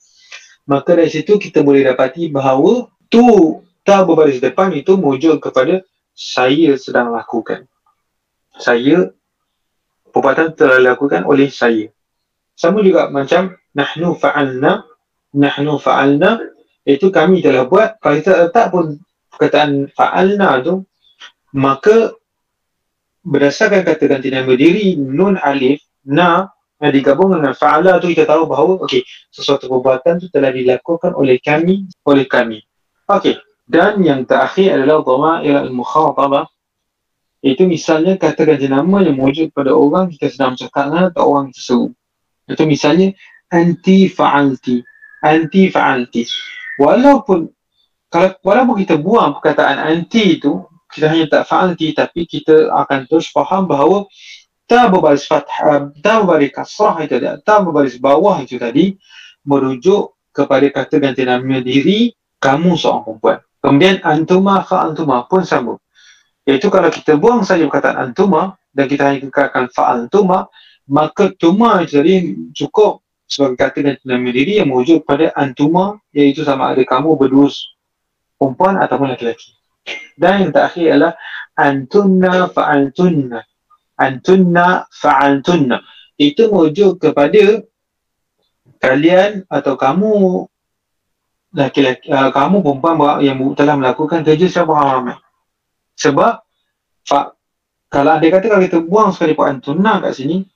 maka 0.68 0.92
dari 0.92 1.08
situ 1.08 1.40
kita 1.40 1.64
boleh 1.64 1.80
dapati 1.80 2.28
bahawa 2.28 2.92
tu 3.08 3.58
ta 3.80 4.04
berbaris 4.04 4.44
depan 4.44 4.76
itu 4.76 5.00
merujuk 5.00 5.40
kepada 5.40 5.80
saya 6.12 6.76
sedang 6.76 7.16
lakukan. 7.16 7.64
Saya 8.60 9.08
perbuatan 10.12 10.52
telah 10.52 10.84
dilakukan 10.84 11.24
oleh 11.24 11.48
saya. 11.48 11.88
Sama 12.52 12.84
juga 12.84 13.08
macam 13.08 13.56
nahnu 13.76 14.18
fa'alna, 14.18 14.84
nahnu 15.34 15.78
fa'alna 15.78 16.40
itu 16.86 17.12
kami 17.12 17.44
telah 17.44 17.68
buat. 17.68 18.00
Kalau 18.02 18.14
kita 18.18 18.32
letak 18.48 18.66
pun 18.72 18.98
perkataan 19.30 19.90
fa'alna 19.94 20.60
tu, 20.64 20.82
maka 21.54 22.14
berdasarkan 23.20 23.84
kata 23.84 24.04
ganti 24.08 24.32
nama 24.32 24.52
diri 24.56 24.96
nun 24.96 25.36
alif 25.36 25.84
na 26.08 26.48
yang 26.80 26.92
digabung 26.96 27.36
dengan 27.36 27.52
fa'ala 27.52 28.00
tu 28.00 28.08
kita 28.08 28.24
tahu 28.24 28.48
bahawa 28.48 28.80
okey 28.88 29.04
sesuatu 29.28 29.68
perbuatan 29.68 30.16
tu 30.24 30.32
telah 30.32 30.48
dilakukan 30.48 31.12
oleh 31.12 31.36
kami 31.36 31.84
oleh 32.08 32.24
kami. 32.24 32.64
Okey. 33.04 33.36
Dan 33.70 34.02
yang 34.02 34.26
terakhir 34.26 34.74
adalah 34.74 35.04
dhamair 35.04 35.68
al-mukhatabah. 35.68 36.48
Itu 37.40 37.68
misalnya 37.68 38.18
kata 38.18 38.42
ganti 38.42 38.66
nama 38.66 39.00
yang 39.04 39.16
merujuk 39.16 39.54
pada 39.54 39.72
orang 39.72 40.10
kita 40.10 40.32
sedang 40.32 40.56
bercakap 40.56 40.84
dengan 40.90 41.04
atau 41.12 41.22
orang 41.28 41.46
seru. 41.54 41.86
Itu 42.50 42.66
misalnya 42.66 43.14
anti 43.50 44.08
fa'alti. 44.08 44.80
Anti 45.20 45.68
fa'alti. 45.68 46.22
Walaupun 46.80 47.44
kalau 48.10 48.34
walaupun 48.42 48.76
kita 48.82 48.98
buang 48.98 49.38
perkataan 49.38 49.78
anti 49.78 50.40
itu, 50.40 50.66
kita 50.90 51.06
hanya 51.06 51.26
tak 51.30 51.46
fa'alti 51.46 51.94
tapi 51.94 52.26
kita 52.26 52.74
akan 52.74 53.06
terus 53.06 53.30
faham 53.30 53.70
bahawa 53.70 54.10
tak 54.66 54.90
berbaris 54.90 55.26
fathah, 55.26 55.90
tak 55.98 56.16
berbaris 56.26 56.50
kasrah 56.54 57.02
itu 57.02 57.18
tadi, 57.18 57.26
tak 57.42 57.58
berbaris 57.66 57.98
bawah 57.98 58.38
itu 58.42 58.58
tadi 58.58 58.94
merujuk 59.46 60.14
kepada 60.30 60.66
kata 60.70 61.02
ganti 61.02 61.22
nama 61.26 61.58
diri 61.58 62.14
kamu 62.38 62.78
seorang 62.78 63.02
perempuan. 63.02 63.38
Kemudian 63.60 63.96
antuma 64.06 64.62
fa 64.64 64.88
antuma 64.88 65.26
pun 65.26 65.42
sama. 65.44 65.76
Iaitu 66.48 66.72
kalau 66.72 66.88
kita 66.88 67.18
buang 67.18 67.44
saja 67.44 67.66
perkataan 67.68 68.10
antuma 68.10 68.56
dan 68.72 68.86
kita 68.88 69.10
hanya 69.10 69.28
kekalkan 69.28 69.68
fa 69.74 69.92
antuma, 69.92 70.46
maka 70.88 71.30
tuma 71.34 71.82
tadi 71.84 72.34
cukup 72.54 73.04
sebagai 73.30 73.56
kata 73.62 73.78
dan 73.86 73.96
nama 74.02 74.30
diri 74.34 74.58
yang 74.58 74.74
merujuk 74.74 75.06
pada 75.06 75.30
antuma 75.38 76.02
iaitu 76.10 76.42
sama 76.42 76.74
ada 76.74 76.82
kamu 76.82 77.14
berdua 77.14 77.46
perempuan 78.34 78.74
ataupun 78.82 79.14
lelaki. 79.14 79.54
Dan 80.18 80.44
yang 80.44 80.50
terakhir 80.50 80.84
ialah 80.90 81.12
antunna 81.54 82.50
fa'altunna. 82.50 83.40
Antunna 83.94 84.90
fa'altunna. 84.90 85.78
Itu 86.18 86.50
merujuk 86.50 86.98
kepada 86.98 87.62
kalian 88.82 89.46
atau 89.46 89.78
kamu 89.78 90.12
laki-laki 91.54 92.06
uh, 92.10 92.30
kamu 92.30 92.62
perempuan 92.62 93.22
yang 93.22 93.38
telah 93.54 93.74
melakukan 93.78 94.26
kerja 94.26 94.46
secara 94.50 94.98
ramai. 94.98 95.16
Sebab 95.98 96.42
fa, 97.06 97.34
kalau 97.90 98.14
dia 98.22 98.30
kata 98.30 98.46
kalau 98.46 98.62
kita 98.62 98.78
buang 98.82 99.10
sekali 99.10 99.34
Pak 99.34 99.46
Antuna 99.46 99.98
kat 99.98 100.14
sini, 100.14 100.46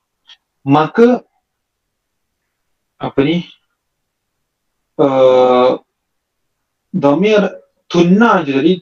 maka 0.65 1.27
apa 3.05 3.21
ni? 3.21 3.45
Uh, 4.95 5.83
domir 6.95 7.43
tunna 7.91 8.47
je 8.47 8.53
tadi 8.55 8.75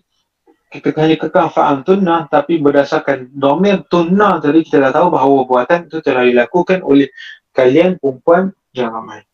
kita 0.73 0.93
hanya 1.01 1.17
kekang 1.17 1.49
fa'al 1.53 1.85
tunna 1.85 2.29
tapi 2.29 2.61
berdasarkan 2.61 3.33
domir 3.33 3.85
tunna 3.89 4.37
tadi 4.41 4.65
kita 4.65 4.89
dah 4.89 4.93
tahu 4.93 5.09
bahawa 5.13 5.45
perbuatan 5.45 5.89
itu 5.89 5.99
telah 6.05 6.25
dilakukan 6.29 6.85
oleh 6.85 7.09
kalian 7.53 8.01
perempuan 8.01 8.53
yang 8.73 8.93
ramai. 8.93 9.25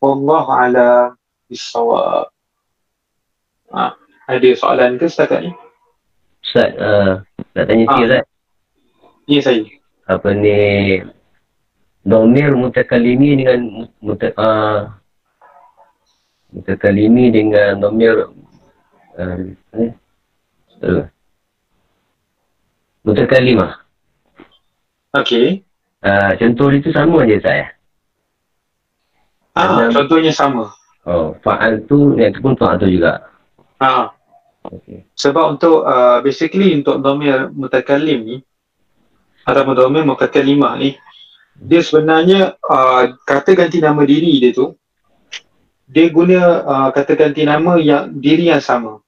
Wallahu 0.00 0.50
a'lam 0.52 1.16
bisawab. 1.48 2.28
Ha, 3.72 3.96
ada 4.28 4.48
soalan 4.56 5.00
ke 5.00 5.08
setakat 5.08 5.48
ni? 5.48 5.52
Ustaz, 6.44 6.72
uh, 6.76 7.24
nak 7.56 7.64
tanya 7.64 7.84
sikit 7.88 8.08
ha. 8.08 8.20
Ustaz. 8.20 8.24
Ya 9.24 9.40
saya. 9.40 9.64
Apa 10.04 10.28
ni, 10.36 10.60
domir 12.04 12.52
mutakalimi 12.52 13.40
dengan 13.40 13.88
muta, 14.04 14.28
uh, 14.36 14.80
mutakalimi 16.52 17.32
dengan 17.32 17.80
domir 17.80 18.28
uh, 19.16 19.40
eh, 19.80 19.90
uh, 20.84 21.04
mutakalimah. 23.02 23.80
Okey. 25.16 25.64
Uh, 26.04 26.36
contoh 26.36 26.68
itu 26.68 26.92
sama 26.92 27.24
je 27.24 27.40
saya. 27.40 27.72
Ah, 29.56 29.88
contohnya 29.88 30.34
sama. 30.34 30.74
Oh, 31.08 31.32
fa'al 31.40 31.86
tu 31.88 32.18
yang 32.20 32.34
tu 32.34 32.42
pun 32.44 32.58
fa'al 32.58 32.76
tu 32.76 32.90
juga. 32.90 33.24
Ha. 33.80 34.12
Okay. 34.64 35.04
Sebab 35.14 35.56
untuk 35.56 35.84
uh, 35.84 36.24
basically 36.24 36.74
untuk 36.80 37.00
domir 37.04 37.52
mutakalim 37.52 38.20
ni 38.24 38.36
ataupun 39.44 39.76
domir 39.76 40.02
mutakalimah 40.08 40.80
ni 40.80 40.96
dia 41.54 41.80
sebenarnya 41.80 42.58
uh, 42.58 43.14
kata 43.22 43.54
ganti 43.54 43.78
nama 43.78 44.02
diri 44.02 44.42
dia 44.42 44.50
tu 44.50 44.74
dia 45.86 46.10
guna 46.10 46.40
uh, 46.64 46.88
kata 46.90 47.14
ganti 47.14 47.46
nama 47.46 47.78
yang 47.78 48.10
diri 48.18 48.50
yang 48.50 48.62
sama. 48.62 48.98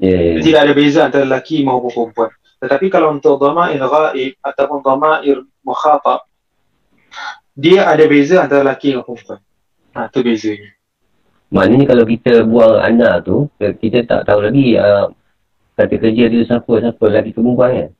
Yeah, 0.00 0.38
yeah. 0.38 0.42
Tidak 0.44 0.60
ada 0.64 0.72
beza 0.72 1.00
antara 1.04 1.28
lelaki 1.28 1.60
maupun 1.60 1.92
perempuan. 1.92 2.30
Tetapi 2.60 2.86
kalau 2.92 3.16
untuk 3.16 3.40
dhamair 3.40 3.80
ghaib 3.80 4.32
ataupun 4.40 4.78
dhamair 4.84 5.36
mukhatab 5.64 6.24
dia 7.56 7.88
ada 7.88 8.04
beza 8.06 8.44
antara 8.44 8.64
lelaki 8.64 8.96
dan 8.96 9.02
perempuan. 9.04 9.40
Ha, 9.90 10.06
tu 10.06 10.22
bezanya. 10.22 10.70
Maknanya 11.50 11.90
kalau 11.90 12.04
kita 12.06 12.46
buang 12.46 12.78
anak 12.78 13.26
tu, 13.26 13.50
kita 13.58 14.06
tak 14.06 14.22
tahu 14.30 14.46
lagi 14.46 14.78
uh, 14.78 15.10
kata 15.74 15.94
kerja 15.98 16.24
dia 16.30 16.42
siapa, 16.46 16.72
siapa 16.78 17.04
lagi 17.10 17.34
perempuan 17.34 17.70
kan? 17.74 17.90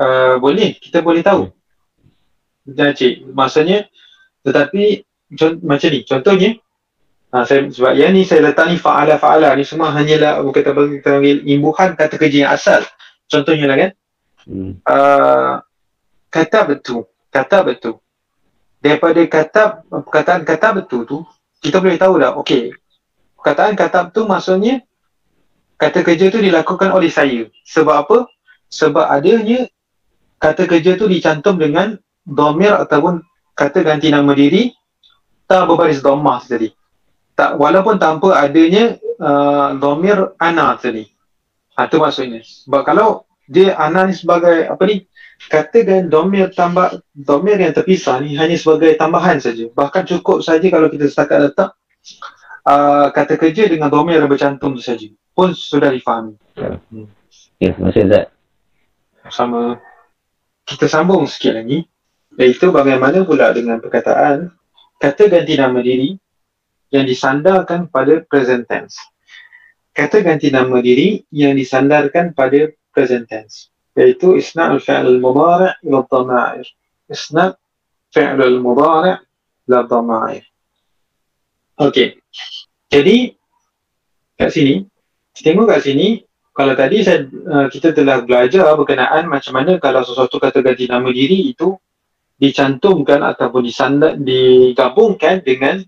uh, 0.00 0.34
boleh 0.40 0.76
kita 0.76 1.00
boleh 1.00 1.24
tahu 1.24 1.48
dan 2.66 2.92
cik 2.92 3.30
maksudnya 3.30 3.86
tetapi 4.42 5.06
con- 5.34 5.62
macam 5.62 5.88
ni 5.90 6.00
contohnya 6.06 6.50
ha, 7.36 7.44
saya, 7.44 7.66
sebab 7.68 7.92
yang 7.98 8.14
ni 8.14 8.22
saya 8.22 8.50
letak 8.50 8.70
ni 8.70 8.76
fa'ala 8.78 9.18
fa'ala 9.18 9.52
ni 9.58 9.66
semua 9.66 9.90
hanyalah 9.92 10.40
kita 10.54 10.70
panggil 11.02 11.42
imbuhan 11.44 11.92
kata 11.92 12.16
kerja 12.16 12.46
yang 12.46 12.52
asal. 12.52 12.80
Contohnya 13.26 13.66
lah 13.66 13.76
kan? 13.76 13.90
Hmm. 14.46 14.72
uh, 14.86 15.58
kata 16.30 16.58
betul 16.70 17.10
kata 17.34 17.66
betul. 17.66 17.98
Daripada 18.78 19.18
kata 19.26 19.62
perkataan 19.90 20.46
kata 20.46 20.68
betul 20.78 21.02
tu 21.02 21.18
kita 21.58 21.82
boleh 21.82 21.98
tahu 21.98 22.22
dah 22.22 22.38
okey 22.38 22.70
perkataan 23.34 23.74
kata 23.74 24.10
betul 24.10 24.30
maksudnya 24.30 24.86
kata 25.74 26.06
kerja 26.06 26.30
tu 26.30 26.38
dilakukan 26.38 26.94
oleh 26.94 27.10
saya. 27.10 27.50
Sebab 27.66 27.94
apa? 28.06 28.18
Sebab 28.70 29.02
adanya 29.10 29.66
kata 30.38 30.70
kerja 30.70 30.94
tu 30.94 31.10
dicantum 31.10 31.58
dengan 31.58 31.98
domir 32.26 32.74
ataupun 32.74 33.22
kata 33.54 33.86
ganti 33.86 34.10
nama 34.10 34.34
diri 34.34 34.74
tak 35.46 35.70
berbaris 35.70 36.02
domah 36.02 36.42
tadi. 36.42 36.68
Tak 37.38 37.54
walaupun 37.56 38.02
tanpa 38.02 38.34
adanya 38.34 38.98
uh, 39.22 39.78
domir 39.78 40.34
ana 40.42 40.74
tadi. 40.74 41.06
Ha, 41.78 41.86
tu 41.86 42.02
maksudnya. 42.02 42.42
Sebab 42.42 42.82
kalau 42.82 43.24
dia 43.46 43.78
ana 43.78 44.10
ni 44.10 44.14
sebagai 44.16 44.66
apa 44.66 44.82
ni 44.90 45.06
katakan 45.46 46.10
domir 46.10 46.50
tambah 46.50 46.98
domir 47.14 47.60
yang 47.62 47.76
terpisah 47.76 48.18
ni 48.18 48.34
hanya 48.34 48.58
sebagai 48.58 48.98
tambahan 48.98 49.38
saja. 49.38 49.70
Bahkan 49.70 50.02
cukup 50.16 50.42
saja 50.42 50.66
kalau 50.66 50.90
kita 50.90 51.06
setakat 51.06 51.38
letak 51.52 51.70
uh, 52.66 53.12
kata 53.14 53.38
kerja 53.38 53.70
dengan 53.70 53.92
domir 53.92 54.18
yang 54.18 54.26
bercantum 54.26 54.74
tu 54.74 54.82
saja. 54.82 55.06
Pun 55.36 55.52
sudah 55.52 55.92
difahami. 55.92 56.34
Ya, 56.56 56.80
hmm. 56.90 57.06
ya 57.60 57.70
terima 57.76 57.88
kasih 57.92 58.04
Zat. 58.08 58.26
Sama. 59.30 59.78
Kita 60.66 60.90
sambung 60.90 61.30
sikit 61.30 61.62
lagi 61.62 61.86
iaitu 62.36 62.72
bagaimana 62.72 63.24
pula 63.24 63.52
dengan 63.52 63.80
perkataan 63.80 64.52
kata 65.00 65.28
ganti 65.28 65.56
nama 65.56 65.80
diri 65.80 66.16
yang 66.92 67.04
disandarkan 67.04 67.90
pada 67.90 68.22
present 68.24 68.64
tense. 68.68 68.96
Kata 69.96 70.20
ganti 70.20 70.52
nama 70.52 70.76
diri 70.84 71.24
yang 71.32 71.56
disandarkan 71.56 72.36
pada 72.36 72.70
present 72.92 73.24
tense 73.26 73.72
iaitu 73.96 74.36
isna' 74.36 74.76
al-fi'l 74.76 75.08
al-mudari' 75.08 75.72
ila 75.88 76.04
dhama'ir. 76.04 76.68
Isna' 77.08 77.56
fi'l 78.12 78.36
al-mudari' 78.36 79.16
ila 79.66 79.78
dhama'ir. 79.88 80.44
Okey. 81.80 82.20
Jadi 82.92 83.32
kat 84.36 84.52
sini 84.52 84.84
tengok 85.36 85.68
kat 85.72 85.80
sini 85.84 86.24
kalau 86.56 86.72
tadi 86.72 87.04
saya, 87.04 87.28
uh, 87.28 87.68
kita 87.68 87.92
telah 87.92 88.24
belajar 88.24 88.64
berkenaan 88.80 89.28
macam 89.28 89.52
mana 89.60 89.76
kalau 89.76 90.00
sesuatu 90.00 90.40
kata 90.40 90.64
ganti 90.64 90.88
nama 90.88 91.08
diri 91.12 91.52
itu 91.52 91.76
dicantumkan 92.36 93.24
ataupun 93.24 93.64
disandar, 93.64 94.16
digabungkan 94.20 95.40
dengan 95.40 95.80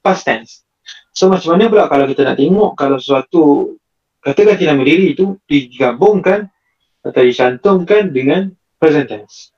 past 0.00 0.26
tense. 0.26 0.62
So 1.10 1.26
macam 1.26 1.58
mana 1.58 1.66
pula 1.66 1.84
kalau 1.90 2.06
kita 2.06 2.22
nak 2.22 2.38
tengok 2.38 2.78
kalau 2.78 2.96
sesuatu 3.02 3.74
kata 4.22 4.54
ganti 4.54 4.64
nama 4.70 4.82
diri 4.86 5.18
itu 5.18 5.34
digabungkan 5.50 6.46
atau 7.02 7.22
dicantumkan 7.22 8.14
dengan 8.14 8.54
present 8.78 9.10
tense. 9.10 9.50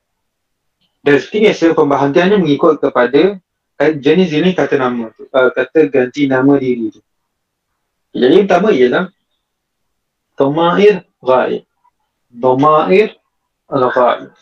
Dan 1.01 1.21
seperti 1.21 1.49
biasa 1.49 1.65
pembahagiannya 1.77 2.37
mengikut 2.41 2.81
kepada 2.81 3.41
jenis-jenis 3.81 4.53
kata 4.53 4.77
nama 4.77 5.09
tu, 5.17 5.25
uh, 5.33 5.49
kata 5.53 5.89
ganti 5.89 6.29
nama 6.29 6.61
diri 6.61 6.93
itu. 6.93 7.01
Jadi 8.13 8.43
yang 8.43 8.49
pertama 8.49 8.69
ialah 8.73 9.05
Domair 10.41 11.05
ghaib. 11.21 11.69
Domair 12.33 13.13
al-ghaib. 13.69 14.33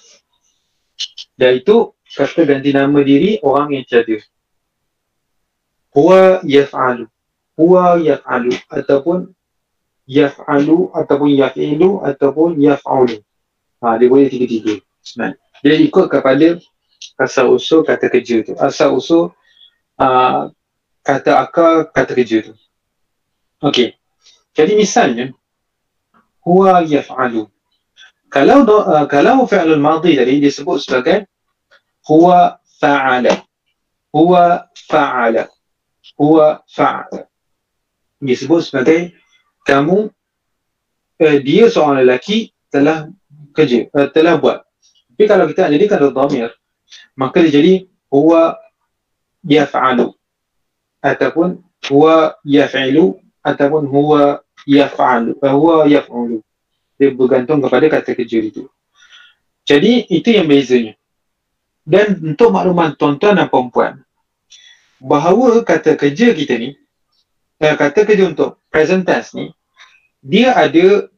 Dan 1.39 1.63
itu 1.63 1.95
kata 2.11 2.43
ganti 2.43 2.75
nama 2.75 2.99
diri 2.99 3.39
orang 3.47 3.79
yang 3.79 3.87
tiada. 3.87 4.19
Huwa 5.95 6.43
yaf'alu. 6.43 7.07
Huwa 7.55 8.03
yaf'alu. 8.03 8.59
Ataupun 8.67 9.31
yaf'alu 10.11 10.91
ataupun 10.91 11.31
yaf'ilu 11.31 12.03
ataupun 12.03 12.59
yaf'alu. 12.59 13.23
Ha, 13.79 13.95
dia 14.03 14.11
boleh 14.11 14.27
tiga-tiga. 14.27 14.83
Dia 15.63 15.75
ikut 15.79 16.11
kepada 16.11 16.59
asal 17.15 17.55
usul 17.55 17.87
kata 17.87 18.11
kerja 18.11 18.43
tu. 18.43 18.59
Asal 18.59 18.99
usul 18.99 19.31
uh, 20.03 20.43
kata 21.07 21.33
akal 21.39 21.87
kata 21.95 22.13
kerja 22.19 22.51
tu. 22.51 22.55
Okey. 23.63 23.95
Jadi 24.59 24.75
misalnya, 24.75 25.31
huwa 26.43 26.83
yaf'alu. 26.83 27.47
كلاو 28.33 28.65
دو... 28.65 28.79
آه، 28.79 29.05
كلاو 29.05 29.47
فعل 29.47 29.73
الماضي 29.73 30.23
الذي 30.23 30.45
يسبو 30.45 30.79
سباكين 30.79 31.27
هو 32.11 32.59
فعل. 32.81 33.29
هو 34.17 34.65
فعل. 34.89 35.49
هو 36.21 36.63
فعل. 36.69 37.25
يسبو 38.23 38.61
سباكين 38.61 39.13
كامو 39.67 40.11
آه، 41.21 41.37
ديو 41.37 41.69
سؤال 41.69 42.07
لكي 42.07 42.55
تله 42.71 43.13
كجي 43.57 43.91
آه، 43.97 44.05
تله 44.05 44.35
بوا 44.35 44.53
في 45.19 45.27
كلاو 45.29 45.49
كتا 45.49 45.71
جدي 45.71 45.89
كان 45.89 46.05
الضمير. 46.05 46.61
ما 47.17 47.29
كده 47.29 47.45
جدي 47.45 47.91
هو 48.15 48.59
يفعل. 49.45 50.15
أتكون 51.05 51.63
هو 51.93 52.37
يفعل. 52.45 53.15
أتكون 53.47 53.87
هو 53.87 54.43
يفعل. 54.67 55.35
فهو 55.43 55.85
يفعل. 55.85 56.43
Dia 56.99 57.15
bergantung 57.15 57.63
kepada 57.63 57.87
kata 57.87 58.13
kerja 58.13 58.39
itu 58.43 58.67
jadi 59.69 60.09
itu 60.09 60.29
yang 60.33 60.49
bezanya. 60.49 60.97
Dan 61.85 62.17
untuk 62.33 62.53
makluman 62.53 62.97
tuan-tuan 62.97 63.37
dan 63.37 63.49
puan 63.53 64.01
bahawa 64.97 65.61
kata 65.61 65.97
kerja 65.97 66.33
kita 66.33 66.57
ni 66.57 66.77
eh, 67.61 67.75
kata 67.77 68.09
kerja 68.09 68.33
untuk 68.33 68.61
present 68.73 69.05
tense 69.05 69.37
ni 69.37 69.53
dia 70.25 70.57
ada 70.57 71.09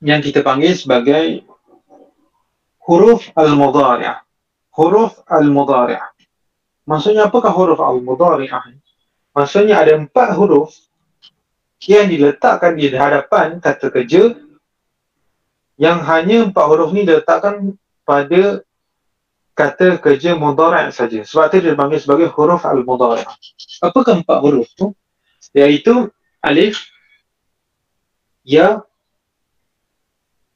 yang 0.00 0.20
kita 0.20 0.40
panggil 0.44 0.76
sebagai 0.76 1.44
huruf 2.84 3.28
al-mudhari'ah. 3.32 4.24
Huruf 4.76 5.20
al-mudhari'ah. 5.28 6.12
Maksudnya 6.84 7.28
apakah 7.32 7.52
huruf 7.52 7.80
al-mudhari'ah 7.80 8.76
maksudnya 9.36 9.76
ada 9.76 9.92
empat 10.00 10.32
huruf 10.40 10.72
yang 11.84 12.08
diletakkan 12.08 12.76
di 12.80 12.88
hadapan 12.92 13.60
kata 13.60 13.92
kerja 13.92 14.45
yang 15.76 16.00
hanya 16.04 16.48
empat 16.48 16.64
huruf 16.68 16.90
ni 16.92 17.04
diletakkan 17.04 17.76
pada 18.04 18.64
kata 19.56 20.00
kerja 20.00 20.36
mudhari' 20.36 20.92
saja. 20.92 21.24
Sebab 21.24 21.52
itu 21.52 21.56
dia 21.64 21.72
dipanggil 21.72 22.00
sebagai 22.00 22.28
huruf 22.32 22.64
al-mudhari'. 22.64 23.24
Apakah 23.80 24.20
empat 24.20 24.38
huruf 24.40 24.68
tu? 24.76 24.92
Iaitu 25.56 26.12
alif, 26.44 26.84
ya, 28.44 28.84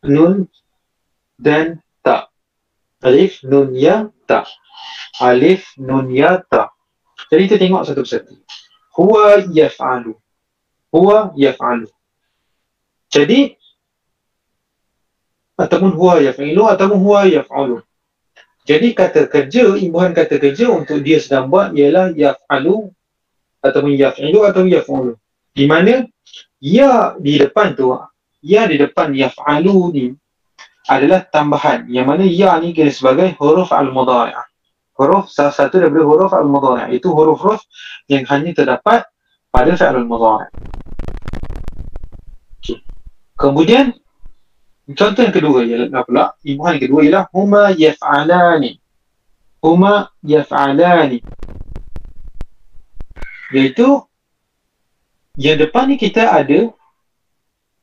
nun 0.04 0.48
dan 1.40 1.80
ta. 2.04 2.28
Alif, 3.00 3.40
nun, 3.40 3.72
ya, 3.72 4.12
ta. 4.28 4.44
Alif, 5.24 5.72
nun, 5.80 6.12
ya, 6.12 6.44
ta. 6.44 6.68
Jadi 7.32 7.48
kita 7.48 7.56
tengok 7.56 7.84
satu 7.88 8.04
persatu. 8.04 8.36
Huwa 8.92 9.40
yaf'alu 9.48 10.20
huwa 10.90 11.32
yaf'alu. 11.38 11.88
Jadi 13.10 13.58
ataupun 15.60 15.92
huwa 15.92 16.24
yaf'ilu 16.24 16.64
ataupun 16.64 16.96
huwa 16.96 17.28
yaf'alu. 17.28 17.84
Jadi 18.64 18.96
kata 18.96 19.28
kerja, 19.28 19.76
imbuhan 19.76 20.16
kata 20.16 20.40
kerja 20.40 20.72
untuk 20.72 21.04
dia 21.04 21.20
sedang 21.20 21.52
buat 21.52 21.76
ialah 21.76 22.16
yaf'alu 22.16 22.88
ataupun 23.60 23.92
yaf'ilu 23.92 24.40
atau 24.48 24.64
yaf'alu. 24.64 25.20
Di 25.52 25.68
mana 25.68 26.08
ya 26.62 27.12
di 27.20 27.36
depan 27.36 27.76
tu, 27.76 27.92
ya 28.40 28.64
di 28.64 28.80
depan 28.80 29.12
yaf'alu 29.12 29.76
ni 29.92 30.06
adalah 30.88 31.26
tambahan. 31.28 31.84
Yang 31.92 32.06
mana 32.06 32.24
ya 32.24 32.56
ni 32.62 32.72
kira 32.72 32.88
sebagai 32.88 33.36
huruf 33.36 33.68
al-mudhari'ah. 33.74 34.46
Huruf 34.96 35.32
salah 35.32 35.52
satu 35.52 35.80
daripada 35.80 36.04
huruf 36.06 36.32
al-mudhari'ah. 36.32 36.88
Itu 36.94 37.12
huruf-huruf 37.12 37.60
yang 38.08 38.24
hanya 38.28 38.50
terdapat 38.56 39.04
pada 39.52 39.72
fi'al 39.76 39.98
al-mudhari'. 39.98 40.48
Okay. 42.60 42.80
Kemudian 43.36 43.96
contoh 44.96 45.20
yang 45.22 45.34
kedua 45.34 45.58
ialah 45.66 46.02
pula 46.06 46.24
imbuhan 46.46 46.76
yang 46.76 46.84
kedua 46.88 47.00
ialah 47.04 47.24
huma 47.34 47.64
yaf'alani. 47.74 48.80
Huma 49.60 50.08
yaf'alani. 50.24 51.18
Iaitu 53.50 53.88
yang 55.36 55.58
depan 55.58 55.90
ni 55.90 55.96
kita 55.98 56.30
ada 56.30 56.70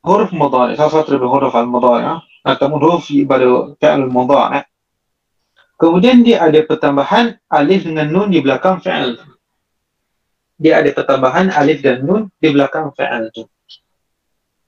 huruf 0.04 0.32
mudhari', 0.32 0.80
salah 0.80 1.04
satu 1.04 1.16
daripada 1.16 1.32
huruf 1.32 1.54
al-mudhari' 1.54 2.24
ataupun 2.48 2.80
huruf 2.80 3.12
pada 3.28 3.48
fi'al 3.78 4.08
al-mudhari'. 4.08 4.64
Kemudian 5.78 6.26
dia 6.26 6.42
ada 6.42 6.58
pertambahan 6.66 7.38
alif 7.52 7.86
dengan 7.86 8.10
nun 8.10 8.34
di 8.34 8.40
belakang 8.42 8.82
fi'al 8.82 9.38
dia 10.58 10.82
ada 10.82 10.90
pertambahan 10.90 11.54
alif 11.54 11.86
dan 11.86 12.02
nun 12.02 12.34
di 12.42 12.50
belakang 12.50 12.90
fa'al 12.98 13.30
tu. 13.30 13.46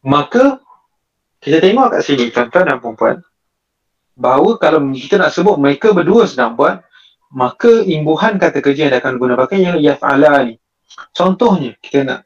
Maka 0.05 0.61
kita 1.39 1.57
tengok 1.63 1.87
kat 1.95 2.01
sini 2.03 2.31
tuan-tuan 2.31 2.65
dan 2.67 2.77
puan 2.79 3.17
bahawa 4.19 4.59
kalau 4.59 4.83
kita 4.91 5.15
nak 5.15 5.31
sebut 5.31 5.55
mereka 5.55 5.95
berdua 5.95 6.27
sedang 6.27 6.59
buat 6.59 6.83
maka 7.31 7.85
imbuhan 7.85 8.35
kata 8.35 8.59
kerja 8.59 8.89
yang 8.89 8.95
akan 8.99 9.15
guna 9.15 9.33
pakai 9.39 9.63
yang 9.63 9.77
yaf'ala 9.79 10.43
ni 10.49 10.59
contohnya 11.15 11.77
kita 11.79 12.03
nak 12.03 12.19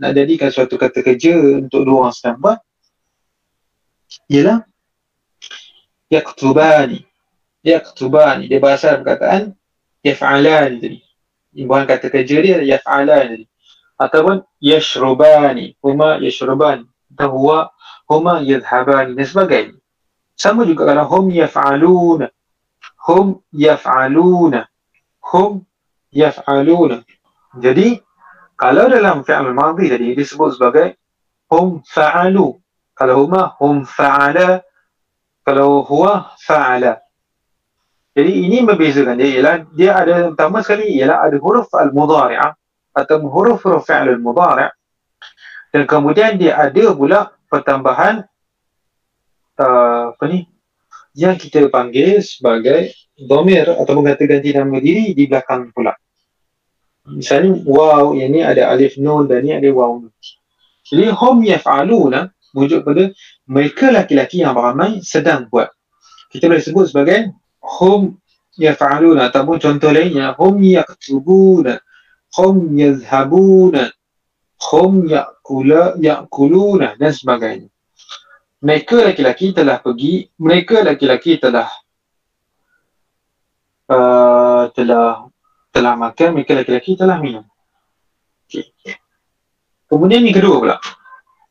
nak 0.00 0.10
jadikan 0.16 0.48
suatu 0.48 0.80
kata 0.80 1.04
kerja 1.04 1.60
untuk 1.60 1.84
dua 1.84 2.08
orang 2.08 2.14
sedang 2.16 2.38
buat 2.40 2.58
ialah 4.30 4.62
yaktubani. 6.10 7.02
Yaktubani 7.66 8.46
dia 8.46 8.62
bahasa 8.62 8.94
perkataan 8.98 9.54
yaf'alani 10.06 10.76
tadi. 10.78 10.98
Imbuhan 11.56 11.88
kata 11.88 12.06
kerja 12.12 12.36
dia 12.42 12.56
yaf'alani 12.62 13.42
tadi. 13.42 13.46
Ataupun 13.96 14.44
yashrubani. 14.62 15.74
Huma 15.82 16.22
yashrubani. 16.22 16.86
Atau 17.16 17.28
huwa 17.34 17.72
huma 18.06 18.40
yadhhabani 18.42 19.14
dan 19.18 19.26
sebagainya 19.26 19.78
sama 20.36 20.62
juga 20.68 20.86
kalau 20.86 21.06
hum 21.10 21.24
yaf'aluna 21.32 22.28
hum 23.06 23.26
yaf'aluna 23.52 24.68
hum 25.20 25.64
yaf'aluna 26.12 27.02
jadi 27.56 27.98
kalau 28.56 28.88
dalam 28.88 29.24
fi'al 29.26 29.52
madhi 29.52 29.90
tadi 29.92 30.16
disebut 30.16 30.56
sebagai 30.56 30.96
hum 31.50 31.82
fa'alu 31.84 32.56
kalau 32.96 33.26
huma 33.26 33.52
hum 33.58 33.84
fa'ala 33.84 34.62
kalau 35.42 35.84
huwa 35.84 36.36
fa'ala 36.40 37.00
jadi 38.16 38.32
ini 38.32 38.64
membezakan 38.64 39.20
dia 39.20 39.28
ialah 39.40 39.54
dia 39.76 39.90
ada 39.92 40.32
pertama 40.32 40.64
sekali 40.64 40.96
ialah 40.96 41.26
ada 41.28 41.36
huruf 41.36 41.68
al-mudhari'ah 41.74 42.52
atau 42.96 43.16
huruf-huruf 43.28 43.84
fi'al 43.84 44.08
al-mudhari' 44.16 44.72
dan 45.72 45.82
kemudian 45.84 46.40
dia 46.40 46.56
ada 46.56 46.96
pula 46.96 47.35
pertambahan 47.48 48.26
uh, 49.58 50.12
apa 50.12 50.24
ni 50.28 50.46
yang 51.16 51.40
kita 51.40 51.66
panggil 51.72 52.20
sebagai 52.20 52.92
domir 53.16 53.64
atau 53.72 53.92
mengata 53.96 54.28
ganti 54.28 54.52
nama 54.52 54.76
diri 54.76 55.16
di 55.16 55.24
belakang 55.24 55.72
pula. 55.72 55.96
Misalnya 57.08 57.56
waw 57.64 58.12
yang 58.12 58.30
ni 58.36 58.40
ada 58.44 58.68
alif 58.68 59.00
nun 59.00 59.24
dan 59.24 59.46
ni 59.46 59.56
ada 59.56 59.68
waw 59.72 59.96
nun. 59.96 60.12
Jadi 60.84 61.08
hum 61.16 61.40
yaf'aluna 61.40 62.28
wujud 62.52 62.84
pada 62.84 63.10
mereka 63.48 63.88
laki-laki 63.88 64.44
yang 64.44 64.52
beramai 64.52 65.00
sedang 65.00 65.48
buat. 65.48 65.72
Kita 66.28 66.52
boleh 66.52 66.60
sebut 66.60 66.92
sebagai 66.92 67.32
hum 67.64 68.20
yaf'aluna 68.60 69.32
ataupun 69.32 69.56
contoh 69.56 69.88
lainnya 69.88 70.36
hum 70.36 70.60
yaktubuna 70.60 71.80
hum 72.36 72.76
yazhabuna 72.76 73.95
hum 74.56 75.06
yakula 75.08 75.94
yakuluna 76.00 76.96
dan 76.96 77.12
sebagainya 77.12 77.70
mereka 78.66 79.04
laki-laki 79.04 79.52
telah 79.52 79.78
pergi, 79.78 80.26
mereka 80.40 80.80
laki-laki 80.80 81.36
telah 81.36 81.68
uh, 83.86 84.72
telah 84.72 85.28
telah 85.70 85.94
makan, 85.94 86.40
mereka 86.40 86.56
laki-laki 86.56 86.96
telah 86.96 87.20
minum. 87.20 87.44
Okay. 88.48 88.72
Kemudian 89.86 90.24
yang 90.24 90.36
kedua 90.40 90.56
pula. 90.58 90.76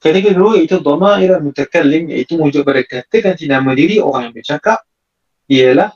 Kategori 0.02 0.38
kedua 0.38 0.54
itu 0.62 0.76
dhamair 0.82 1.42
mutakallim 1.42 2.14
iaitu 2.14 2.38
wujud 2.38 2.62
pada 2.62 2.84
kata 2.86 3.16
ganti 3.22 3.50
nama 3.50 3.74
diri 3.74 3.98
orang 3.98 4.30
yang 4.30 4.36
bercakap 4.38 4.86
ialah 5.50 5.96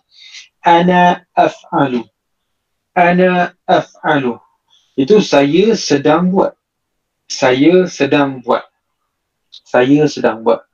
ana 0.65 1.26
af'alu. 1.34 2.06
Ana 2.95 3.54
af'alu. 3.69 4.38
Itu 4.98 5.19
saya 5.19 5.74
sedang 5.76 6.32
buat. 6.32 6.59
Saya 7.29 7.85
sedang 7.85 8.41
buat. 8.41 8.65
Saya 9.53 10.09
sedang 10.09 10.41
buat. 10.41 10.65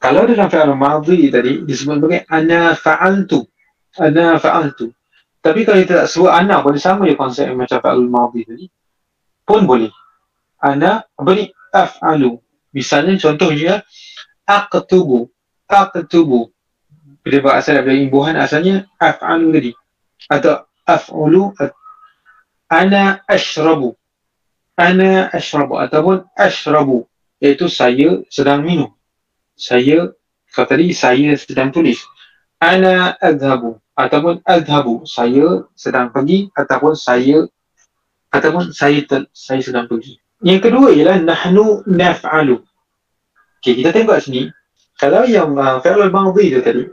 Kalau 0.00 0.24
dalam 0.24 0.48
fi'al 0.48 0.72
madhi 0.72 1.28
tadi 1.28 1.60
disebut 1.64 2.00
sebagai 2.00 2.20
ana 2.32 2.72
fa'altu. 2.72 3.44
Ana 4.00 4.40
fa'altu. 4.40 4.92
Tapi 5.44 5.62
kalau 5.62 5.78
kita 5.84 6.04
tak 6.04 6.08
sebut 6.08 6.32
ana 6.32 6.64
boleh 6.64 6.80
sama 6.80 7.04
je 7.04 7.14
konsep 7.14 7.52
macam 7.52 7.78
fi'al 7.80 8.08
madhi 8.08 8.42
tadi. 8.48 8.66
Pun 9.44 9.68
boleh. 9.68 9.92
Ana 10.58 11.04
ni? 11.36 11.52
Af'alu. 11.70 12.40
Misalnya 12.72 13.20
contohnya 13.20 13.84
aqtubu. 14.48 15.28
Aqtubu. 15.68 16.48
Bila 17.20 17.58
asal 17.60 17.84
dari 17.84 18.08
imbuhan 18.08 18.40
asalnya 18.40 18.88
af'alu 18.96 19.52
tadi. 19.52 19.72
Atau 20.32 20.64
af'ulu 20.88 21.52
ana 22.72 23.20
ashrabu. 23.28 23.94
Ana 24.76 25.32
ashrabu. 25.32 25.80
Ataupun 25.80 26.28
ashrabu. 26.36 27.08
Iaitu 27.40 27.66
saya 27.72 28.20
sedang 28.28 28.64
minum. 28.64 28.92
Saya 29.56 30.12
kalau 30.52 30.68
tadi 30.68 30.92
saya 30.96 31.36
sedang 31.36 31.72
tulis. 31.72 32.00
Ana 32.60 33.16
adhabu. 33.20 33.80
Ataupun 33.96 34.40
adhabu. 34.44 35.04
Saya 35.08 35.68
sedang 35.76 36.12
pergi 36.12 36.52
ataupun 36.52 36.92
saya 36.96 37.48
ataupun 38.32 38.72
saya 38.72 39.00
ter, 39.04 39.28
saya 39.32 39.60
sedang 39.64 39.88
pergi. 39.88 40.20
Yang 40.44 40.68
kedua 40.68 40.92
ialah 40.92 41.20
nahnu 41.24 41.84
naf'alu. 41.88 42.60
Okey 43.60 43.80
kita 43.80 43.92
tengok 43.96 44.20
sini. 44.20 44.52
Kalau 44.96 45.24
yang 45.28 45.56
uh, 45.56 45.80
fi'il 45.80 46.08
madhi 46.08 46.52
tu 46.56 46.60
tadi 46.64 46.84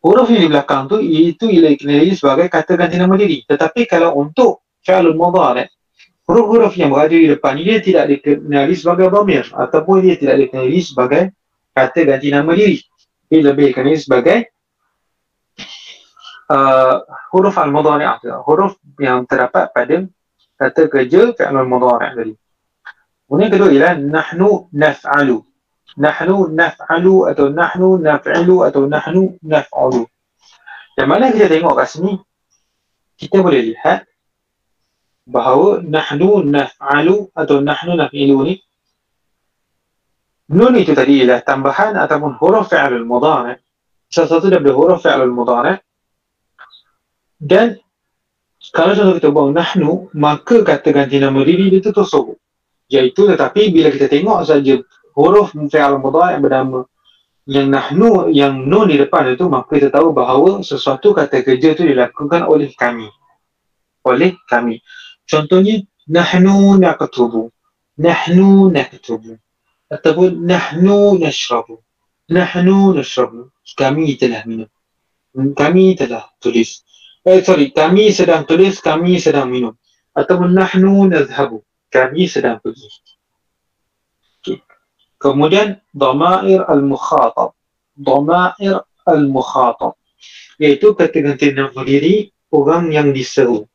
huruf 0.00 0.26
yang 0.32 0.42
di 0.46 0.48
belakang 0.48 0.88
tu 0.88 0.96
itu 1.02 1.50
ialah 1.50 1.70
dikenali 1.76 2.14
sebagai 2.14 2.46
kata 2.50 2.78
ganti 2.78 2.98
nama 2.98 3.14
diri. 3.14 3.42
Tetapi 3.46 3.86
kalau 3.86 4.18
untuk 4.18 4.66
fi'il 4.82 5.14
mudhari' 5.14 5.66
huruf-huruf 6.30 6.78
yang 6.78 6.94
berada 6.94 7.10
di 7.10 7.26
depan 7.26 7.58
ini 7.58 7.74
dia 7.74 7.80
tidak 7.82 8.04
dikenali 8.14 8.74
sebagai 8.78 9.10
dhamir 9.10 9.50
ataupun 9.50 9.98
dia 9.98 10.14
tidak 10.14 10.36
dikenali 10.46 10.78
sebagai 10.78 11.22
kata 11.74 12.00
ganti 12.06 12.28
nama 12.30 12.54
diri. 12.54 12.78
Dia 13.26 13.50
lebih 13.50 13.74
dikenali 13.74 13.98
sebagai 13.98 14.38
uh, 16.46 17.02
huruf 17.34 17.58
al-mudhari' 17.58 18.06
huruf 18.46 18.78
yang 19.02 19.26
terdapat 19.26 19.74
pada 19.74 20.06
kata 20.54 20.86
kerja 20.86 21.34
fi'il 21.34 21.56
al-mudhari' 21.58 22.14
tadi. 22.14 22.34
Kemudian 23.26 23.50
kedua 23.50 23.70
ialah 23.74 23.94
nahnu 23.98 24.70
naf'alu. 24.70 25.38
Nahnu 25.98 26.50
naf'alu 26.54 27.26
atau 27.26 27.46
nahnu 27.50 27.98
naf'ilu 27.98 28.62
atau 28.62 28.86
nahnu 28.86 29.34
naf'alu. 29.42 30.06
Yang 30.94 31.08
mana 31.10 31.24
kita 31.34 31.46
tengok 31.46 31.74
kat 31.78 31.88
sini, 31.90 32.12
kita 33.18 33.38
boleh 33.42 33.74
lihat 33.74 34.09
bahawa 35.30 35.78
nahnu 35.86 36.42
naf'alu 36.42 37.30
atau 37.30 37.56
nahnu 37.62 37.94
naf'ilu 37.94 38.36
ni 38.42 38.54
nun 40.50 40.74
itu 40.74 40.90
tadi 40.90 41.22
ialah 41.22 41.46
tambahan 41.46 41.94
ataupun 41.94 42.34
huruf 42.42 42.74
fi'al 42.74 42.90
al-mudhari 42.98 43.54
salah 44.10 44.28
satu 44.34 44.50
daripada 44.50 44.74
huruf 44.74 44.98
fi'al 45.06 45.22
al-mudhari 45.22 45.78
dan 47.38 47.78
kalau 48.74 48.92
contoh 48.92 49.14
kita 49.16 49.30
buang 49.30 49.54
nahnu 49.54 50.10
maka 50.18 50.66
kata 50.66 50.90
ganti 50.90 51.22
nama 51.22 51.38
diri 51.46 51.70
dia 51.70 51.94
tu 51.94 51.94
iaitu 52.90 53.22
tetapi 53.30 53.70
bila 53.70 53.88
kita 53.94 54.10
tengok 54.10 54.42
saja 54.42 54.74
huruf 55.14 55.54
fi'al 55.54 55.94
al-mudhari 55.94 56.34
yang 56.34 56.42
bernama 56.42 56.80
yang 57.46 57.66
nahnu 57.70 58.30
yang 58.34 58.54
nun 58.66 58.90
di 58.90 58.98
depan 58.98 59.30
itu 59.32 59.46
maka 59.46 59.78
kita 59.78 59.94
tahu 59.94 60.10
bahawa 60.10 60.62
sesuatu 60.66 61.14
kata 61.14 61.42
kerja 61.42 61.74
itu 61.74 61.82
dilakukan 61.82 62.46
oleh 62.46 62.70
kami. 62.78 63.10
Oleh 64.06 64.38
kami 64.46 64.78
Contohnya 65.26 65.84
nahnu 66.10 66.78
naqtubu. 66.80 67.50
Nahnu 68.00 68.70
naqtubu. 68.72 69.38
Ataupun 69.90 70.46
nahnu 70.46 71.18
nashrabu. 71.18 71.82
Nahnu 72.30 72.94
nashrabu. 72.94 73.50
Kami 73.78 74.18
telah 74.18 74.42
minum. 74.46 74.70
Kami 75.34 75.94
telah 75.94 76.26
tulis. 76.42 76.82
Eh 77.22 77.44
sorry, 77.44 77.70
kami 77.70 78.10
sedang 78.10 78.48
tulis, 78.48 78.80
kami 78.80 79.20
sedang 79.20 79.52
minum. 79.52 79.76
Ataupun 80.16 80.50
nahnu 80.50 81.06
nadhhabu. 81.10 81.62
Kami 81.90 82.26
sedang 82.30 82.62
pergi. 82.62 82.86
Kemudian 85.20 85.76
dhamair 85.92 86.64
al-mukhatab. 86.64 87.52
Dhamair 87.92 88.88
al-mukhatab. 89.04 90.00
Iaitu 90.56 90.96
kata 90.96 91.20
ganti 91.20 91.52
nama 91.52 91.80
diri 91.84 92.32
orang 92.52 92.88
yang 92.88 93.12
diseru 93.12 93.68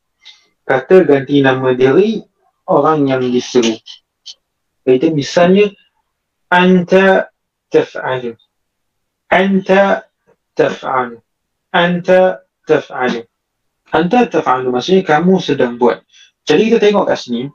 kata 0.65 1.05
ganti 1.05 1.39
nama 1.39 1.71
diri 1.71 2.25
orang 2.65 3.05
yang 3.07 3.21
diseru. 3.21 3.77
Itu 4.85 5.13
misalnya 5.13 5.69
anta 6.49 7.29
taf'alu. 7.69 8.33
Anta 9.29 10.05
taf'alu. 10.57 11.17
Anta 11.73 12.41
taf'alu. 12.65 13.21
Anta 13.93 14.19
taf'alu 14.25 14.67
maksudnya 14.73 15.05
kamu 15.05 15.37
sedang 15.41 15.77
buat. 15.77 16.01
Jadi 16.45 16.69
kita 16.69 16.77
tengok 16.81 17.09
kat 17.09 17.17
sini 17.21 17.49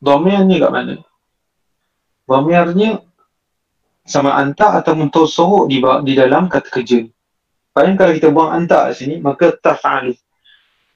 domir 0.00 0.40
ni 0.44 0.60
kat 0.60 0.72
mana? 0.72 0.96
Domirnya 2.26 3.00
sama 4.06 4.38
anta 4.38 4.78
atau 4.78 4.94
mentosohuk 4.94 5.66
di, 5.66 5.82
di 5.82 6.12
dalam 6.14 6.46
kata 6.46 6.68
kerja. 6.70 7.02
Paling 7.74 7.98
kalau 7.98 8.12
kita 8.16 8.32
buang 8.32 8.54
anta 8.54 8.88
kat 8.88 9.02
sini, 9.02 9.20
maka 9.20 9.52
taf'alu. 9.52 10.14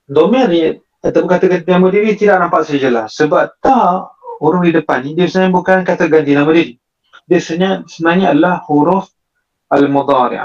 Domir 0.08 0.46
ni 0.48 0.60
atau 1.00 1.24
kata 1.24 1.48
ganti 1.48 1.68
nama 1.68 1.88
diri 1.88 2.12
tidak 2.16 2.36
nampak 2.44 2.68
sejelas. 2.68 3.16
Sebab 3.16 3.60
tak 3.60 4.12
huruf 4.40 4.64
di 4.64 4.72
depan 4.72 5.04
ni 5.04 5.12
dia 5.12 5.28
sebenarnya 5.28 5.52
bukan 5.52 5.78
kata 5.84 6.08
ganti 6.08 6.32
nama 6.32 6.48
diri 6.48 6.80
dia 7.30 7.38
sebenarnya, 7.38 7.86
sebenarnya 7.86 8.26
adalah 8.34 8.56
huruf 8.66 9.06
al-mudhari' 9.70 10.40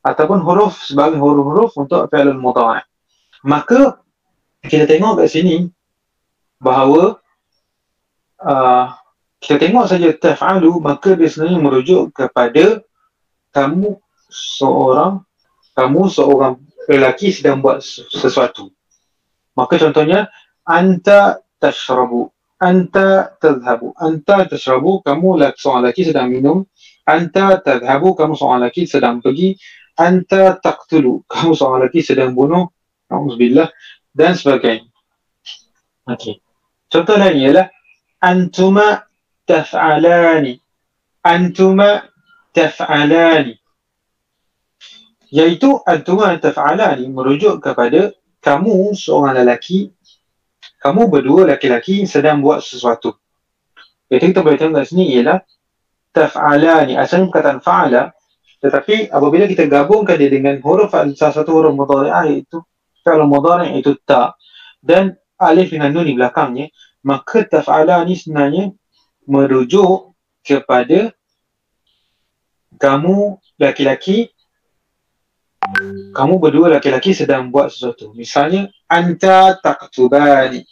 ataupun 0.00 0.40
huruf 0.40 0.80
sebagai 0.80 1.20
huruf-huruf 1.20 1.76
untuk 1.76 2.08
fi'il 2.08 2.32
al-mudhari' 2.32 2.86
maka 3.44 4.00
kita 4.64 4.88
tengok 4.88 5.20
kat 5.20 5.28
sini 5.28 5.68
bahawa 6.62 7.20
uh, 8.40 8.96
kita 9.42 9.68
tengok 9.68 9.84
saja 9.90 10.08
taf'alu 10.16 10.72
maka 10.80 11.18
dia 11.18 11.28
sebenarnya 11.28 11.60
merujuk 11.60 12.16
kepada 12.16 12.80
kamu 13.52 14.00
seorang 14.32 15.20
kamu 15.76 16.02
seorang 16.08 16.54
lelaki 16.88 17.34
sedang 17.34 17.60
buat 17.60 17.84
sesuatu 18.08 18.72
maka 19.56 19.74
contohnya 19.78 20.28
anta 20.66 21.40
tashrabu 21.58 22.30
anta 22.60 23.34
tadhhabu 23.40 23.96
anta 23.96 24.46
tashrabu 24.46 25.00
kamu 25.02 25.52
seorang 25.56 25.88
lelaki 25.88 26.02
sedang 26.06 26.28
minum 26.28 26.58
anta 27.08 27.58
tadhhabu 27.60 28.14
kamu 28.14 28.36
seorang 28.36 28.66
lelaki 28.66 28.84
sedang 28.84 29.18
pergi 29.24 29.56
anta 29.96 30.56
taqtulu 30.60 31.22
kamu 31.30 31.50
seorang 31.56 31.86
lelaki 31.86 32.00
sedang 32.04 32.36
bunuh 32.36 32.70
auzubillah 33.10 33.66
dan 34.14 34.38
sebagainya. 34.38 34.86
Okey. 36.06 36.38
Contoh 36.90 37.14
lain 37.18 37.38
ialah 37.38 37.66
antuma 38.22 39.06
taf'alani 39.46 40.58
antuma 41.24 42.08
taf'alani. 42.52 43.54
Iaitu 45.30 45.78
antuma 45.86 46.34
taf'alani 46.40 47.06
merujuk 47.06 47.62
kepada 47.62 48.10
kamu 48.40 48.96
seorang 48.96 49.40
lelaki 49.44 49.92
kamu 50.80 51.12
berdua 51.12 51.44
laki-laki 51.44 52.08
sedang 52.08 52.40
buat 52.40 52.64
sesuatu. 52.64 53.12
Jadi 54.08 54.32
kita 54.32 54.40
boleh 54.40 54.56
tengok 54.56 54.80
kat 54.80 54.86
sini 54.88 55.12
ialah 55.12 55.38
taf'alani. 56.10 56.96
Asalnya 56.96 57.28
perkataan 57.28 57.60
fa'ala 57.60 58.02
tetapi 58.60 59.08
apabila 59.08 59.48
kita 59.48 59.64
gabungkan 59.64 60.20
dia 60.20 60.28
dengan 60.28 60.60
huruf 60.60 60.92
salah 60.92 61.32
satu 61.32 61.48
huruf 61.48 61.72
mudhari'ah 61.72 62.28
iaitu 62.28 62.60
fi'il 63.00 63.24
mudhari' 63.24 63.80
itu 63.80 63.96
ta 64.04 64.36
dan 64.84 65.16
alif 65.40 65.72
dengan 65.72 65.96
nun 65.96 66.04
di 66.04 66.12
belakangnya 66.12 66.68
maka 67.00 67.48
taf'ala 67.48 68.04
ni 68.04 68.20
sebenarnya 68.20 68.68
merujuk 69.24 70.12
kepada 70.44 71.16
kamu 72.76 73.40
laki-laki 73.56 74.28
kamu 76.10 76.40
berdua 76.40 76.72
laki-laki 76.72 77.12
sedang 77.12 77.52
buat 77.52 77.68
sesuatu. 77.68 78.16
Misalnya 78.16 78.72
anta 78.88 79.60
taktubani. 79.60 80.64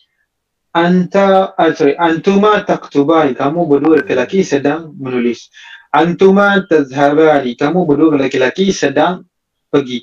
Anta 0.72 1.52
uh, 1.52 1.72
sorry 1.76 1.94
antuma 2.00 2.64
taktubani. 2.64 3.36
Kamu 3.36 3.68
berdua 3.68 4.00
laki-laki 4.00 4.40
sedang 4.40 4.96
menulis. 4.96 5.52
Antuma 5.92 6.64
tazhabani. 6.64 7.52
Kamu 7.54 7.84
berdua 7.84 8.16
laki-laki 8.16 8.72
sedang 8.72 9.28
pergi. 9.68 10.02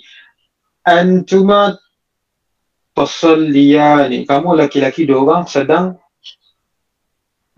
Antuma 0.85 1.73
tasalliyani. 2.93 4.23
Kamu 4.23 4.53
laki-laki 4.53 5.09
dua 5.09 5.19
orang 5.25 5.43
sedang 5.49 5.97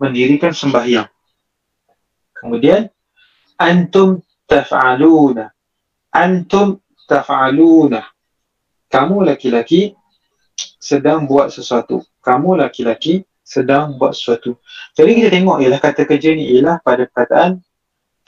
mendirikan 0.00 0.56
sembahyang. 0.56 1.08
Kemudian 2.32 2.88
antum 3.60 4.24
taf'aluna. 4.48 5.52
Antum 6.08 6.80
taf'aluna. 7.08 8.04
Kamu 8.88 9.24
laki-laki 9.24 9.96
sedang 10.76 11.24
buat 11.24 11.48
sesuatu. 11.48 12.04
Kamu 12.20 12.60
laki-laki 12.60 13.24
sedang 13.40 13.96
buat 13.96 14.12
sesuatu. 14.12 14.60
Jadi 14.92 15.10
kita 15.16 15.28
tengok 15.32 15.64
ialah 15.64 15.80
kata 15.80 16.04
kerja 16.04 16.36
ni 16.36 16.52
ialah 16.52 16.84
pada 16.84 17.08
perkataan 17.08 17.64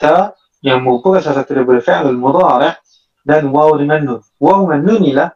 ta 0.01 0.33
yang 0.65 0.81
merupakan 0.81 1.21
salah 1.21 1.45
satu 1.45 1.61
daripada 1.61 1.81
fi'al 1.81 2.17
mudhari' 2.17 2.73
dan 3.21 3.53
waw 3.53 3.77
dengan 3.77 4.01
nun. 4.01 4.21
Waw 4.41 4.65
dengan 4.65 4.81
nun 4.81 5.01
ialah 5.05 5.29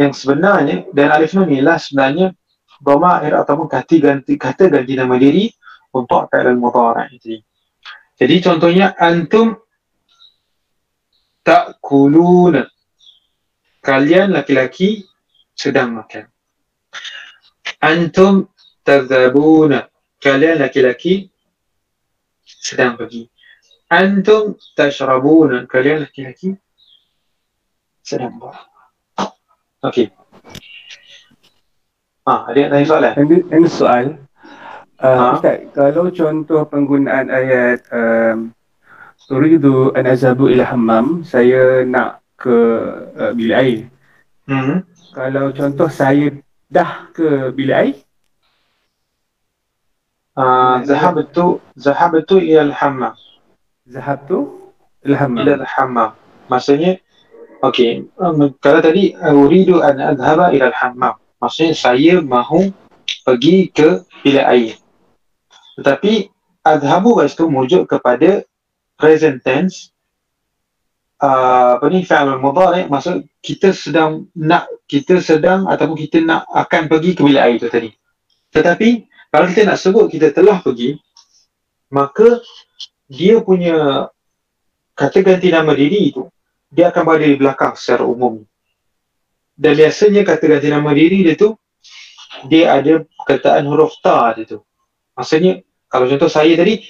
yang 0.00 0.12
sebenarnya 0.16 0.88
dan 0.96 1.08
alif 1.12 1.36
nun 1.36 1.52
ialah 1.52 1.76
sebenarnya 1.76 2.32
dhamair 2.80 3.32
ataupun 3.44 3.68
kata 3.68 3.94
ganti 4.00 4.34
kata 4.40 4.72
ganti 4.72 4.96
nama 4.96 5.14
diri 5.20 5.52
untuk 5.92 6.28
fi'il 6.32 6.56
mudhari'. 6.56 7.44
Jadi 8.14 8.36
contohnya 8.40 8.96
antum 8.96 9.63
ta'kuluna. 11.44 12.66
Kalian 13.84 14.32
laki-laki 14.32 15.04
sedang 15.52 16.00
makan. 16.00 16.24
Antum 17.84 18.48
tadhabuna. 18.80 19.92
Kalian 20.18 20.64
laki-laki 20.64 21.28
sedang 22.42 22.96
pergi. 22.96 23.28
Antum 23.92 24.56
tashrabuna. 24.72 25.68
Kalian 25.68 26.08
laki-laki 26.08 26.56
sedang 28.00 28.40
buat. 28.40 28.56
Okey. 29.84 30.08
Ha, 32.24 32.48
ada 32.48 32.56
yang 32.56 32.72
tanya 32.72 32.86
soalan? 32.88 33.12
Ini, 33.52 33.68
soal. 33.68 34.16
Uh, 34.96 35.12
ha? 35.12 35.26
Ustaz, 35.36 35.60
kalau 35.76 36.08
contoh 36.08 36.64
penggunaan 36.72 37.28
ayat 37.28 37.84
um, 37.92 38.56
Turidu 39.24 39.88
an 39.96 40.04
azabu 40.04 40.52
ila 40.52 40.68
hammam, 40.68 41.24
saya 41.24 41.80
nak 41.88 42.20
ke 42.36 42.56
uh, 43.16 43.32
bilik 43.32 43.56
air. 43.56 43.80
Hmm. 44.44 44.84
Kalau 45.16 45.48
contoh 45.56 45.88
saya 45.88 46.28
dah 46.68 47.08
ke 47.16 47.48
bilik 47.56 47.76
air? 47.76 47.96
Uh, 50.36 50.82
zahab 50.84 51.24
itu 51.24 51.56
zahab 51.78 52.20
itu 52.20 52.36
ila 52.36 52.68
hammam. 52.74 53.16
Zahab 53.88 54.28
tu 54.28 54.70
ila 55.06 55.16
hammam. 55.16 55.40
Ila 55.40 55.64
hammam. 55.64 56.10
Maksudnya 56.52 57.00
okey, 57.64 58.04
um, 58.20 58.52
kalau 58.60 58.84
tadi 58.84 59.16
uridu 59.16 59.80
an 59.80 60.04
adhaba 60.04 60.52
ila 60.52 60.68
hammam. 60.76 61.16
Maksudnya 61.40 61.72
saya 61.72 62.20
mahu 62.20 62.68
pergi 63.24 63.72
ke 63.72 64.04
bilik 64.20 64.44
air. 64.44 64.74
Tetapi 65.80 66.28
adhabu 66.60 67.16
kat 67.16 67.32
situ 67.32 67.48
merujuk 67.48 67.88
kepada 67.88 68.44
present 68.98 69.42
tense. 69.42 69.90
Uh, 71.24 71.78
apa 71.78 71.86
ni 71.88 72.04
fi'il 72.04 72.36
mudhari 72.36 72.84
maksud 72.90 73.24
kita 73.40 73.72
sedang 73.72 74.28
nak 74.36 74.68
kita 74.84 75.22
sedang 75.22 75.64
ataupun 75.70 75.96
kita 75.96 76.20
nak 76.20 76.44
akan 76.52 76.90
pergi 76.90 77.16
ke 77.16 77.22
bilik 77.24 77.42
air 77.42 77.56
tu 77.56 77.70
tadi. 77.70 77.90
Tetapi 78.50 78.88
kalau 79.30 79.46
kita 79.48 79.62
nak 79.64 79.78
sebut 79.80 80.10
kita 80.10 80.34
telah 80.34 80.60
pergi 80.60 80.98
maka 81.94 82.42
dia 83.06 83.38
punya 83.40 84.10
kata 84.98 85.22
ganti 85.22 85.48
nama 85.54 85.70
diri 85.72 86.10
itu 86.10 86.26
dia 86.68 86.90
akan 86.90 87.02
berada 87.06 87.26
di 87.30 87.38
belakang 87.38 87.72
secara 87.78 88.02
umum. 88.02 88.42
Dan 89.54 89.78
biasanya 89.78 90.26
kata 90.26 90.44
ganti 90.50 90.68
nama 90.68 90.90
diri 90.90 91.22
dia 91.22 91.38
tu 91.38 91.54
dia 92.50 92.74
ada 92.74 93.06
perkataan 93.06 93.64
huruf 93.70 93.96
ta 94.02 94.34
dia 94.34 94.44
tu. 94.44 94.58
Maksudnya 95.14 95.62
kalau 95.86 96.10
contoh 96.10 96.26
saya 96.26 96.52
tadi 96.58 96.82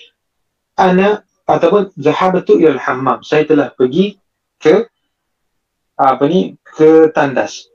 ana 0.81 1.21
ataupun 1.45 1.93
zahabatu 1.97 2.57
ilal 2.61 2.81
hammam 2.81 3.21
saya 3.21 3.45
telah 3.45 3.69
pergi 3.73 4.17
ke 4.61 4.89
apa 5.95 6.25
ni 6.27 6.59
ke 6.65 7.13
tandas 7.15 7.69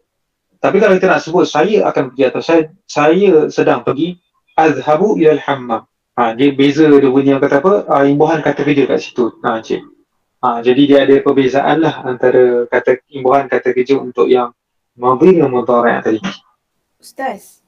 tapi 0.60 0.84
kalau 0.84 1.00
kita 1.00 1.08
nak 1.08 1.24
sebut 1.24 1.48
saya 1.48 1.88
akan 1.88 2.12
pergi 2.12 2.24
atau 2.28 2.42
saya 2.44 2.62
saya 2.84 3.48
sedang 3.48 3.86
pergi 3.86 4.20
azhabu 4.60 5.16
ilal 5.16 5.40
hammam 5.40 5.88
ha, 6.20 6.36
dia 6.36 6.52
beza 6.52 6.84
dia 6.92 7.08
punya 7.08 7.40
kata 7.40 7.64
apa 7.64 7.74
uh, 7.88 8.04
imbuhan 8.04 8.44
kata 8.44 8.68
kerja 8.68 8.84
kat 8.84 9.00
situ 9.00 9.32
ha, 9.40 9.64
cik. 9.64 9.80
Ha, 10.40 10.64
jadi 10.64 10.82
dia 10.88 11.00
ada 11.04 11.16
perbezaan 11.20 11.84
lah 11.84 12.04
antara 12.04 12.68
kata 12.68 13.04
imbuhan 13.12 13.48
kata 13.48 13.76
kerja 13.76 14.00
untuk 14.00 14.28
yang 14.28 14.52
Madhi 15.00 15.40
dengan 15.40 15.56
Mudhari' 15.56 16.04
tadi. 16.04 16.20
Ustaz. 17.00 17.64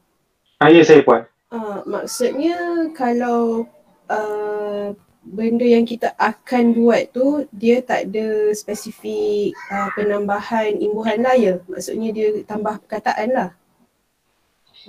Ah, 0.60 0.68
ya, 0.68 0.84
saya 0.84 1.00
puan. 1.00 1.24
Uh, 1.48 1.80
maksudnya 1.88 2.92
kalau 2.92 3.68
uh, 4.12 4.92
benda 5.22 5.64
yang 5.64 5.86
kita 5.86 6.18
akan 6.18 6.74
buat 6.74 7.14
tu 7.14 7.46
dia 7.54 7.80
tak 7.86 8.10
ada 8.10 8.52
spesifik 8.58 9.54
uh, 9.70 9.90
penambahan 9.94 10.76
imbuhan 10.82 11.22
lah 11.22 11.38
ya. 11.38 11.62
Maksudnya 11.70 12.10
dia 12.12 12.30
tambah 12.46 12.82
perkataan 12.82 13.30
lah. 13.32 13.50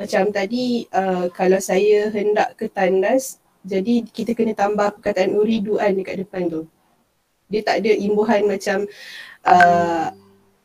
Macam 0.01 0.33
tadi 0.33 0.89
uh, 0.89 1.29
kalau 1.37 1.61
saya 1.61 2.09
hendak 2.09 2.57
ke 2.57 2.67
tandas 2.73 3.39
jadi 3.63 4.03
kita 4.09 4.35
kena 4.35 4.57
tambah 4.57 4.99
perkataan 4.99 5.37
uriduan 5.37 5.95
dekat 5.95 6.25
depan 6.25 6.49
tu. 6.49 6.63
Dia 7.53 7.61
tak 7.61 7.85
ada 7.85 7.93
imbuhan 7.93 8.49
macam 8.49 8.89
uh, 9.45 10.09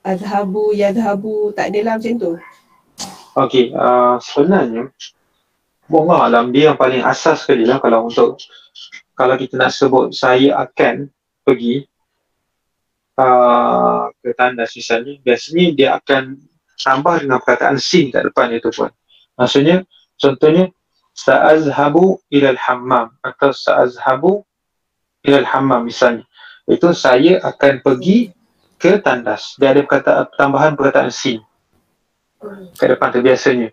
azhabu 0.08 0.72
yadhabu 0.72 1.52
tak 1.52 1.76
adalah 1.76 2.00
macam 2.00 2.16
tu 2.16 2.32
okey 3.36 3.76
uh, 3.76 4.16
sebenarnya 4.24 4.88
Allah 5.88 6.20
alam 6.28 6.52
dia 6.52 6.72
yang 6.72 6.80
paling 6.80 7.04
asas 7.04 7.44
sekali 7.44 7.68
lah 7.68 7.80
kalau 7.84 8.08
untuk 8.08 8.40
kalau 9.18 9.36
kita 9.36 9.58
nak 9.58 9.74
sebut 9.74 10.14
saya 10.14 10.56
akan 10.62 11.10
pergi 11.42 11.90
uh, 13.18 14.14
ke 14.22 14.32
tandas 14.38 14.78
misalnya 14.78 15.18
biasanya 15.26 15.66
dia 15.74 15.90
akan 15.98 16.38
tambah 16.78 17.26
dengan 17.26 17.42
perkataan 17.42 17.82
sin 17.82 18.14
kat 18.14 18.30
depan 18.30 18.54
itu 18.54 18.70
pun 18.70 18.94
maksudnya 19.34 19.82
contohnya 20.22 20.70
sa'azhabu 21.18 22.22
ilal 22.30 22.62
hammam 22.62 23.10
atau 23.26 23.50
sa'azhabu 23.50 24.46
ilal 25.26 25.50
hammam 25.50 25.90
misalnya 25.90 26.24
Itu 26.68 26.92
saya 26.92 27.40
akan 27.48 27.80
pergi 27.80 28.36
ke 28.76 29.00
tandas. 29.00 29.56
Dia 29.56 29.72
ada 29.72 29.88
perkata, 29.88 30.28
tambahan 30.36 30.76
perkataan 30.76 31.10
sin 31.16 31.40
ke 32.76 32.86
depan 32.86 33.10
tu 33.16 33.24
biasanya. 33.24 33.72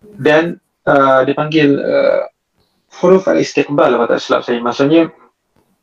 Dan 0.00 0.56
uh, 0.88 1.20
dipanggil 1.28 1.76
uh, 1.76 2.24
huruf 2.98 3.30
al-istiqbal 3.30 3.94
kalau 3.94 4.06
tak 4.10 4.18
silap 4.18 4.42
saya. 4.42 4.58
Maksudnya 4.58 5.14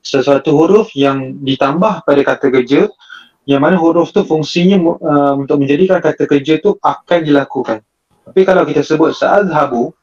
sesuatu 0.03 0.51
huruf 0.55 0.91
yang 0.95 1.39
ditambah 1.39 2.03
pada 2.03 2.21
kata 2.23 2.47
kerja 2.51 2.91
yang 3.47 3.63
mana 3.63 3.79
huruf 3.79 4.11
tu 4.11 4.27
fungsinya 4.27 4.75
uh, 4.99 5.33
untuk 5.39 5.63
menjadikan 5.63 6.03
kata 6.03 6.27
kerja 6.27 6.59
tu 6.59 6.75
akan 6.83 7.19
dilakukan. 7.23 7.79
Tapi 8.27 8.41
kalau 8.43 8.67
kita 8.67 8.83
sebut 8.83 9.15
sa'adhabu 9.15 9.95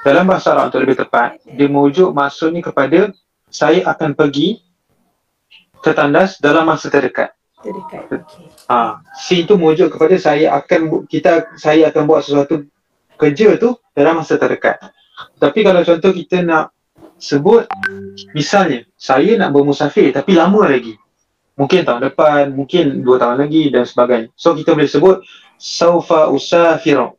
dalam 0.00 0.24
bahasa 0.24 0.56
Arab 0.56 0.72
untuk 0.72 0.80
lebih 0.80 0.96
tepat, 1.04 1.36
dia 1.44 1.68
merujuk 1.68 2.16
maksudnya 2.16 2.64
kepada 2.64 3.12
saya 3.52 3.84
akan 3.92 4.16
pergi 4.16 4.64
ke 5.84 5.92
tandas 5.92 6.40
dalam 6.40 6.64
masa 6.64 6.88
terdekat. 6.88 7.36
Terdekat. 7.60 8.08
Okay. 8.08 8.20
Ha, 8.72 9.04
si 9.20 9.44
itu 9.44 9.60
merujuk 9.60 9.92
kepada 9.92 10.16
saya 10.16 10.56
akan 10.56 11.04
kita 11.04 11.52
saya 11.60 11.92
akan 11.92 12.02
buat 12.08 12.24
sesuatu 12.24 12.64
kerja 13.20 13.60
tu 13.60 13.76
dalam 13.92 14.16
masa 14.16 14.40
terdekat. 14.40 14.80
Tapi 15.38 15.60
kalau 15.66 15.82
contoh 15.82 16.12
kita 16.14 16.42
nak 16.42 16.70
sebut 17.18 17.66
misalnya 18.30 18.86
saya 18.94 19.34
nak 19.34 19.50
bermusafir 19.50 20.14
tapi 20.14 20.38
lama 20.38 20.70
lagi 20.70 20.94
mungkin 21.58 21.82
tahun 21.82 22.14
depan, 22.14 22.54
mungkin 22.54 23.02
dua 23.02 23.18
tahun 23.18 23.42
lagi 23.42 23.74
dan 23.74 23.82
sebagainya. 23.82 24.30
So 24.38 24.54
kita 24.54 24.78
boleh 24.78 24.86
sebut 24.86 25.16
saufa 25.58 26.30
usafiru. 26.30 27.18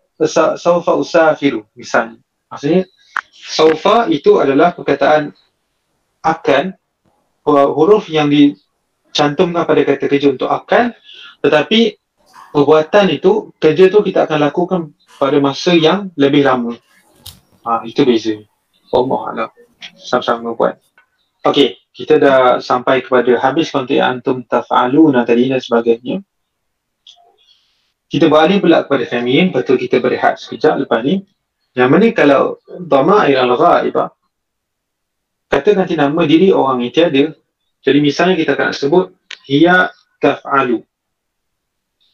Saufa 0.56 0.96
usafiru 0.96 1.68
misalnya. 1.76 2.24
Maksudnya 2.48 2.88
saufa 3.36 4.08
itu 4.08 4.40
adalah 4.40 4.72
perkataan 4.72 5.36
akan 6.24 6.74
huruf 7.46 8.08
yang 8.08 8.32
dicantumkan 8.32 9.68
pada 9.68 9.82
kata 9.84 10.06
kerja 10.08 10.28
untuk 10.32 10.48
akan 10.48 10.96
tetapi 11.40 11.96
perbuatan 12.52 13.06
itu 13.16 13.56
kerja 13.60 13.88
itu 13.88 14.00
kita 14.04 14.28
akan 14.28 14.40
lakukan 14.44 14.82
pada 15.20 15.38
masa 15.44 15.76
yang 15.76 16.12
lebih 16.16 16.48
lama. 16.48 16.76
Ha, 17.66 17.84
itu 17.84 18.02
beza. 18.08 18.36
Allah 18.94 19.20
Allah. 19.30 19.50
Sama-sama 19.96 20.56
buat. 20.56 20.80
Okey, 21.44 21.80
kita 21.96 22.20
dah 22.20 22.60
sampai 22.60 23.00
kepada 23.00 23.32
habis 23.40 23.72
konteks 23.72 24.04
antum 24.04 24.44
taf'aluna 24.44 25.24
tadi 25.24 25.48
dan 25.48 25.64
sebagainya. 25.64 26.20
Kita 28.10 28.26
beralih 28.26 28.60
pula 28.60 28.84
kepada 28.84 29.06
feminin, 29.06 29.54
betul 29.54 29.78
kita 29.78 30.02
berehat 30.04 30.42
sekejap 30.42 30.84
lepas 30.84 31.00
ni. 31.06 31.24
Yang 31.78 31.90
mana 31.94 32.06
kalau 32.12 32.58
dhama'ir 32.68 33.38
al-ghaibah, 33.40 34.10
kata 35.48 35.70
ganti 35.78 35.94
nama 35.94 36.26
diri 36.26 36.50
orang 36.50 36.84
yang 36.84 36.92
tiada. 36.92 37.24
Jadi 37.80 38.00
misalnya 38.04 38.36
kita 38.36 38.58
akan 38.60 38.74
sebut 38.76 39.06
hiya 39.48 39.94
taf'alu. 40.20 40.84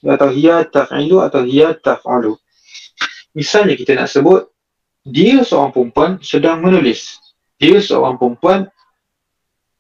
Atau 0.06 0.30
hiya 0.30 0.70
taf'ilu 0.70 1.24
atau 1.24 1.42
hiya 1.42 1.74
taf'alu. 1.80 2.38
Misalnya 3.34 3.74
kita 3.74 3.98
nak 3.98 4.12
sebut 4.12 4.55
dia 5.06 5.46
seorang 5.46 5.70
perempuan 5.70 6.18
sedang 6.26 6.66
menulis. 6.66 7.22
Dia 7.62 7.78
seorang 7.78 8.18
perempuan 8.18 8.66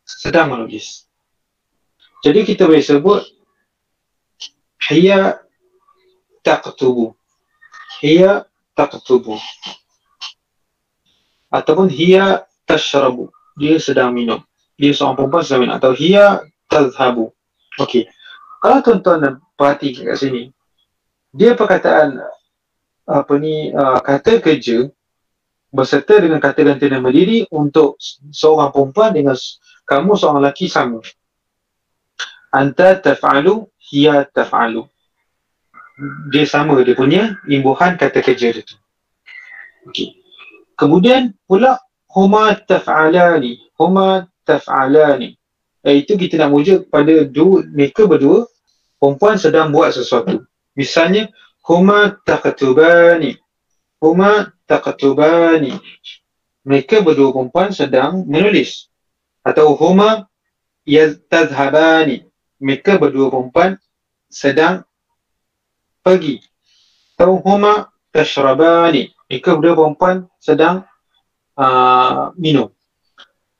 sedang 0.05 0.53
menulis. 0.53 1.09
Jadi 2.21 2.45
kita 2.45 2.69
boleh 2.69 2.85
sebut 2.85 3.25
hiya 4.85 5.41
taqtubu. 6.45 7.17
Hiya 8.05 8.45
taqtubu. 8.77 9.41
Ataupun 11.49 11.89
hiya 11.89 12.45
tashrabu. 12.69 13.33
Dia 13.57 13.81
sedang 13.81 14.13
minum. 14.13 14.45
Dia 14.77 14.93
seorang 14.93 15.17
perempuan 15.17 15.41
sedang 15.41 15.61
minum. 15.65 15.75
Atau 15.81 15.97
hiya 15.97 16.45
tazhabu. 16.69 17.33
Okey. 17.81 18.05
Kalau 18.61 18.77
tuan-tuan 18.85 19.41
perhati 19.57 19.93
kat 20.05 20.17
sini, 20.17 20.53
dia 21.33 21.57
perkataan 21.57 22.21
apa 23.05 23.33
ni 23.37 23.69
uh, 23.69 24.01
kata 24.01 24.41
kerja 24.41 24.89
berserta 25.75 26.15
dengan 26.15 26.39
kata 26.39 26.63
ganti 26.63 26.87
nama 26.87 27.11
diri 27.11 27.43
untuk 27.51 27.99
seorang 28.31 28.71
perempuan 28.71 29.11
dengan 29.11 29.35
kamu 29.83 30.15
seorang 30.15 30.39
lelaki 30.39 30.71
sama. 30.71 31.03
Anta 32.55 32.95
taf'alu, 32.95 33.67
hiya 33.91 34.23
taf'alu. 34.31 34.87
Dia 36.31 36.47
sama 36.47 36.79
dia 36.83 36.95
punya 36.95 37.35
imbuhan 37.47 37.99
kata 37.99 38.23
kerja 38.23 38.55
dia 38.55 38.63
tu. 38.63 38.75
Okey. 39.91 40.15
Kemudian 40.79 41.35
pula 41.47 41.79
huma 42.15 42.55
taf'alani, 42.55 43.59
huma 43.75 44.27
taf'alani. 44.47 45.35
Iaitu 45.85 46.15
kita 46.15 46.41
nak 46.41 46.55
wujud 46.55 46.89
pada 46.89 47.27
dua, 47.27 47.61
mereka 47.67 48.07
berdua 48.07 48.49
perempuan 48.97 49.37
sedang 49.37 49.69
buat 49.69 49.93
sesuatu. 49.93 50.43
Misalnya 50.73 51.29
huma 51.67 52.17
taqtubani. 52.23 53.37
Huma 54.01 54.54
taqtubani. 54.65 55.77
Mereka 56.65 57.05
berdua 57.05 57.29
perempuan 57.33 57.69
sedang 57.71 58.25
menulis. 58.25 58.89
Atau 59.45 59.77
huma 59.77 60.25
yazhabani 60.85 62.25
mereka 62.61 62.97
berdua 62.97 63.29
perempuan 63.29 63.77
sedang 64.31 64.81
pergi. 66.01 66.41
Atau 67.15 67.39
huma 67.41 67.93
tashrabani. 68.09 69.13
Mereka 69.29 69.57
berdua 69.57 69.75
perempuan 69.77 70.17
sedang 70.41 70.85
uh, 71.57 72.33
minum. 72.37 72.73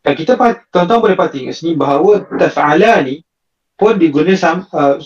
Dan 0.05 0.13
kita 0.13 0.37
tuan-tuan 0.69 1.01
boleh 1.01 1.17
perhati 1.17 1.49
kat 1.49 1.55
sini 1.57 1.73
bahawa 1.73 2.29
taf'alani 2.29 3.25
pun 3.73 3.97
digunakan 3.97 4.61
uh, 4.69 5.01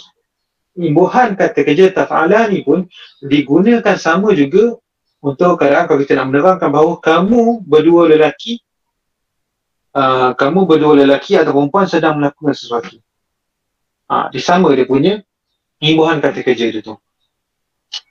imbuhan 0.76 1.40
kata 1.40 1.64
kerja 1.64 1.96
taf'alani 1.96 2.68
pun 2.68 2.84
digunakan 3.24 3.96
sama 3.96 4.36
juga 4.36 4.76
untuk 5.20 5.60
kadang 5.60 5.86
kalau 5.88 6.00
kita 6.00 6.16
nak 6.16 6.32
menerangkan 6.32 6.70
bahawa 6.72 7.00
kamu 7.04 7.64
berdua 7.68 8.08
lelaki 8.08 8.64
uh, 9.96 10.32
kamu 10.36 10.64
berdua 10.64 10.96
lelaki 10.96 11.36
atau 11.36 11.52
perempuan 11.52 11.86
sedang 11.92 12.20
melakukan 12.20 12.56
sesuatu. 12.56 12.96
Uh, 14.10 14.26
dia 14.32 14.42
sama 14.42 14.72
dia 14.74 14.88
punya 14.88 15.22
imbuhan 15.84 16.24
kata 16.24 16.42
kerja 16.42 16.72
dia 16.72 16.82
tu. 16.82 16.96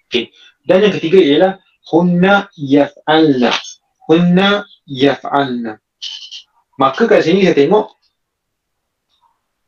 Okay. 0.09 0.33
Dan 0.65 0.89
yang 0.89 0.95
ketiga 0.95 1.19
ialah 1.21 1.53
hunna 1.89 2.53
yaf'alna. 2.55 3.51
Hunna 4.09 4.69
yaf'alna. 4.85 5.81
Maka 6.79 7.03
kat 7.09 7.25
sini 7.25 7.43
saya 7.49 7.57
tengok 7.57 7.99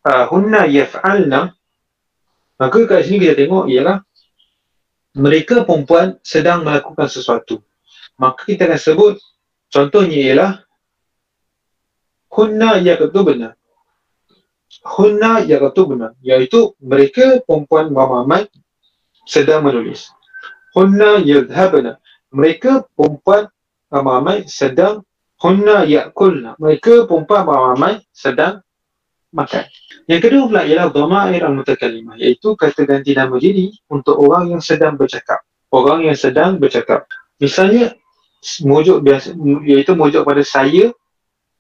uh, 0.06 0.24
hunna 0.28 0.68
yaf'alna 0.68 1.56
maka 2.60 2.84
kat 2.84 3.08
sini 3.08 3.24
kita 3.24 3.34
tengok 3.40 3.72
ialah 3.72 4.04
mereka 5.16 5.66
perempuan 5.66 6.18
sedang 6.22 6.62
melakukan 6.62 7.10
sesuatu. 7.10 7.62
Maka 8.20 8.46
kita 8.46 8.68
akan 8.68 8.80
sebut 8.80 9.14
contohnya 9.72 10.18
ialah 10.18 10.52
hunna 12.30 12.78
yaktubna 12.78 13.58
hunna 14.86 15.42
yaktubna 15.44 16.14
iaitu 16.22 16.72
mereka 16.78 17.42
perempuan 17.44 17.90
ramai 17.90 18.46
sedang 19.26 19.66
menulis. 19.66 20.14
Hunna 20.76 21.18
yadhhabna 21.18 21.98
mereka 22.30 22.86
perempuan 22.94 23.50
ramai 23.90 24.46
sedang 24.46 25.02
hunna 25.42 25.82
yakulna. 25.84 26.54
Mereka 26.62 27.10
perempuan 27.10 27.42
ramai 27.46 27.92
sedang 28.14 28.62
makan 29.30 29.64
yang 30.10 30.20
kedua 30.22 30.42
pula 30.50 30.62
ialah 30.66 30.90
dhamair 30.90 31.42
al-mutakalimah 31.46 32.18
iaitu 32.18 32.58
kata 32.58 32.86
ganti 32.86 33.14
nama 33.14 33.38
diri 33.38 33.70
untuk 33.90 34.18
orang 34.18 34.50
yang 34.54 34.62
sedang 34.62 34.98
bercakap 34.98 35.42
orang 35.70 36.06
yang 36.06 36.18
sedang 36.18 36.58
bercakap 36.58 37.06
misalnya 37.38 37.94
mujuk 38.64 39.04
biasa 39.04 39.36
iaitu 39.68 39.92
mujuk 39.92 40.24
pada 40.24 40.40
saya 40.40 40.92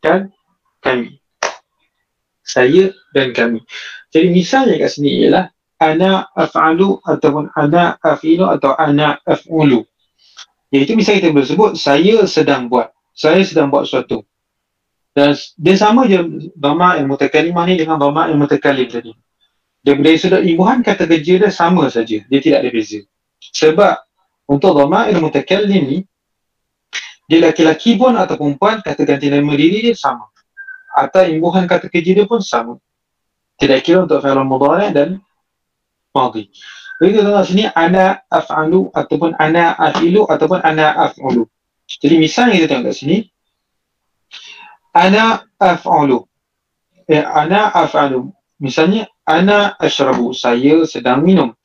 dan 0.00 0.32
kami. 0.80 1.20
Saya 2.40 2.90
dan 3.12 3.36
kami. 3.36 3.62
Jadi 4.10 4.32
misalnya 4.32 4.80
kat 4.80 4.90
sini 4.96 5.22
ialah 5.22 5.52
ana 5.78 6.26
af'alu 6.34 6.98
ataupun 7.04 7.52
ana 7.54 8.00
afilu 8.00 8.48
atau 8.48 8.74
ana 8.74 9.20
af'ulu. 9.22 9.86
Iaitu 10.72 10.96
misalnya 10.98 11.28
kita 11.28 11.34
boleh 11.36 11.48
sebut 11.48 11.70
saya 11.78 12.24
sedang 12.26 12.66
buat. 12.66 12.90
Saya 13.14 13.44
sedang 13.44 13.68
buat 13.68 13.86
sesuatu. 13.86 14.24
Dan 15.10 15.34
dia 15.58 15.74
sama 15.74 16.06
je 16.06 16.50
dhamma 16.54 17.02
yang 17.02 17.10
mutakalimah 17.10 17.64
ni 17.66 17.74
dengan 17.74 17.98
dhamma 17.98 18.30
yang 18.30 18.38
mutakalim 18.38 18.86
tadi. 18.86 19.12
Dia 19.82 19.96
dari 19.96 20.18
sudut 20.20 20.44
imbuhan 20.44 20.84
kata 20.86 21.08
kerja 21.08 21.34
dia 21.40 21.50
sama 21.50 21.90
saja. 21.90 22.22
Dia 22.22 22.38
tidak 22.38 22.62
ada 22.62 22.70
beza. 22.70 23.00
Sebab 23.42 23.96
untuk 24.46 24.76
dhamma 24.78 25.10
yang 25.10 25.24
mutakalim 25.24 25.82
ni 25.82 25.98
dia 27.30 27.42
laki-laki 27.42 27.94
pun 27.94 28.14
atau 28.18 28.34
perempuan 28.34 28.82
kata 28.82 29.02
ganti 29.06 29.30
nama 29.30 29.54
diri 29.54 29.90
dia 29.90 29.94
sama 29.94 30.30
atau 30.90 31.22
imbuhan 31.22 31.66
kata 31.66 31.86
kerja 31.86 32.22
dia 32.22 32.26
pun 32.26 32.42
sama. 32.42 32.78
Tidak 33.60 33.78
kira 33.84 34.02
untuk 34.08 34.24
fi'il 34.24 34.40
mudhari 34.42 34.88
dan 34.90 35.20
madhi. 36.16 36.50
Jadi 37.00 37.10
kita 37.16 37.22
tengok 37.28 37.46
sini 37.48 37.64
ana 37.72 38.20
af'alu 38.28 38.92
ataupun 38.92 39.32
ana 39.40 39.72
afilu 39.78 40.28
ataupun 40.28 40.60
ana 40.60 41.08
af'ulu. 41.08 41.48
Jadi 41.86 42.14
misalnya 42.20 42.60
kita 42.60 42.66
tengok 42.76 42.84
kat 42.92 42.96
sini 42.96 43.16
ana 44.94 45.46
af'alu. 45.58 46.24
Eh, 47.10 47.22
ana 47.22 47.70
af'alu. 47.74 48.30
Misalnya, 48.60 49.08
ana 49.24 49.74
ashrabu, 49.80 50.36
saya 50.36 50.84
sedang 50.84 51.24
minum. 51.24 51.56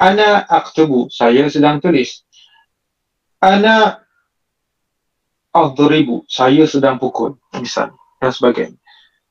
Ana 0.00 0.42
aktubu, 0.48 1.12
saya 1.12 1.46
sedang 1.52 1.78
tulis. 1.78 2.24
Ana 3.38 4.02
adribu, 5.52 6.24
saya 6.26 6.64
sedang 6.64 6.96
pukul. 6.96 7.36
Misal, 7.60 7.92
dan 8.18 8.32
sebagainya. 8.32 8.80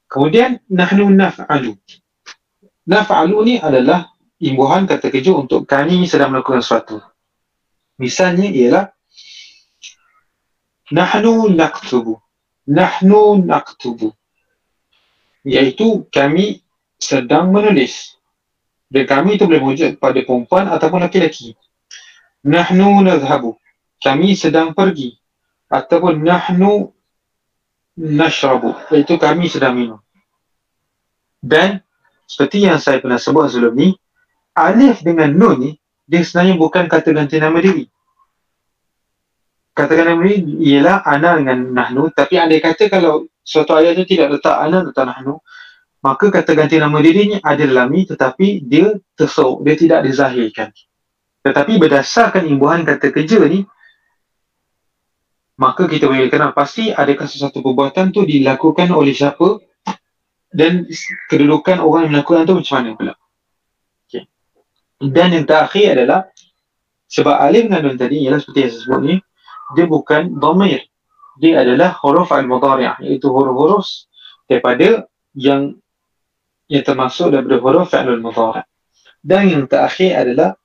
Kemudian, 0.07 0.61
nahnu 0.69 1.09
naf'alu. 1.09 1.73
Naf'alu 2.85 3.37
ni 3.43 3.55
adalah 3.57 4.13
imbuhan 4.37 4.85
kata 4.85 5.09
kerja 5.09 5.33
untuk 5.33 5.65
kami 5.65 6.05
sedang 6.05 6.31
melakukan 6.35 6.61
sesuatu. 6.61 7.01
Misalnya 7.97 8.49
ialah 8.51 8.93
Nahnu 10.93 11.49
naktubu. 11.55 12.19
Nahnu 12.67 13.43
naktubu. 13.43 14.15
Iaitu 15.43 16.07
kami 16.07 16.63
sedang 16.95 17.51
menulis. 17.51 18.15
Dan 18.87 19.03
kami 19.09 19.35
itu 19.35 19.49
boleh 19.49 19.59
wujud 19.59 19.99
pada 19.99 20.21
perempuan 20.23 20.71
ataupun 20.71 21.03
laki-laki. 21.03 21.57
Nahnu 22.47 23.03
nadhabu. 23.03 23.59
Kami 23.99 24.35
sedang 24.39 24.71
pergi. 24.71 25.19
Ataupun 25.67 26.23
nahnu 26.23 26.93
nashrabu. 27.99 28.71
Iaitu 28.93 29.19
kami 29.19 29.51
sedang 29.51 29.75
minum. 29.75 29.99
Dan 31.43 31.83
seperti 32.23 32.63
yang 32.63 32.79
saya 32.79 33.03
pernah 33.03 33.19
sebut 33.19 33.51
sebelum 33.51 33.75
ni, 33.75 33.89
alif 34.55 35.03
dengan 35.03 35.35
nun 35.35 35.59
ni, 35.59 35.71
dia 36.07 36.23
sebenarnya 36.23 36.55
bukan 36.55 36.87
kata 36.87 37.11
ganti 37.11 37.35
nama 37.39 37.59
diri 37.59 37.92
katakan 39.73 40.17
ini 40.23 40.61
ialah 40.73 41.01
ana 41.05 41.37
dengan 41.41 41.59
nahnu. 41.73 42.13
Tapi 42.13 42.37
andai 42.37 42.61
kata 42.61 42.87
kalau 42.87 43.27
suatu 43.43 43.75
ayat 43.75 43.97
itu 43.99 44.17
tidak 44.17 44.39
letak 44.39 44.55
ana 44.55 44.85
letak 44.85 45.05
nahnu 45.09 45.41
maka 46.03 46.27
kata 46.27 46.51
ganti 46.51 46.75
nama 46.75 46.99
dirinya 46.99 47.39
ada 47.39 47.63
dalam 47.63 47.95
tetapi 47.95 48.67
dia 48.67 48.91
tersok 49.15 49.63
dia 49.63 49.75
tidak 49.79 49.99
dizahirkan. 50.03 50.69
Tetapi 51.47 51.79
berdasarkan 51.79 52.43
imbuhan 52.43 52.83
kata 52.83 53.07
kerja 53.15 53.39
ni 53.47 53.63
maka 55.55 55.87
kita 55.87 56.11
boleh 56.11 56.27
kenal 56.27 56.51
pasti 56.51 56.91
adakah 56.91 57.23
sesuatu 57.23 57.63
perbuatan 57.63 58.11
tu 58.11 58.27
dilakukan 58.27 58.91
oleh 58.91 59.15
siapa 59.15 59.63
dan 60.51 60.83
kedudukan 61.31 61.79
orang 61.79 62.11
yang 62.11 62.13
melakukan 62.19 62.51
tu 62.51 62.55
macam 62.59 62.75
mana 62.83 62.91
pula. 62.99 63.13
Okay. 64.05 64.27
dan 65.07 65.31
yang 65.31 65.47
terakhir 65.47 65.95
adalah 65.95 66.27
sebab 67.07 67.35
alim 67.39 67.71
dengan 67.71 67.95
tadi 67.95 68.27
ialah 68.27 68.43
seperti 68.43 68.59
yang 68.59 68.71
saya 68.75 68.81
sebut 68.83 69.01
ni 69.07 69.15
dia 69.73 69.85
bukan 69.89 70.37
dhamir. 70.37 70.85
Dia 71.41 71.65
adalah 71.65 71.97
huruf 72.01 72.29
al-mudhari' 72.29 73.09
iaitu 73.09 73.27
huruf-huruf 73.29 74.05
daripada 74.45 75.09
yang 75.33 75.77
yang 76.69 76.83
termasuk 76.85 77.33
daripada 77.33 77.57
huruf 77.59 77.89
al-mudhari'. 77.93 78.65
Dan 79.23 79.49
yang 79.49 79.63
terakhir 79.65 80.19
adalah 80.19 80.55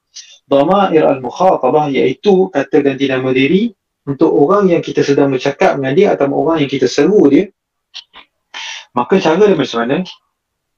dhamair 0.48 1.04
al-mukhatabah 1.08 1.92
iaitu 1.92 2.52
kata 2.52 2.84
ganti 2.84 3.06
nama 3.08 3.30
diri 3.32 3.72
untuk 4.08 4.32
orang 4.32 4.72
yang 4.72 4.82
kita 4.84 5.04
sedang 5.04 5.32
bercakap 5.32 5.76
dengan 5.76 5.92
dia 5.92 6.08
atau 6.16 6.32
orang 6.32 6.64
yang 6.64 6.70
kita 6.70 6.88
seru 6.88 7.28
dia. 7.28 7.48
Maka 8.96 9.20
cara 9.20 9.36
dia 9.36 9.56
macam 9.56 9.78
mana? 9.84 9.96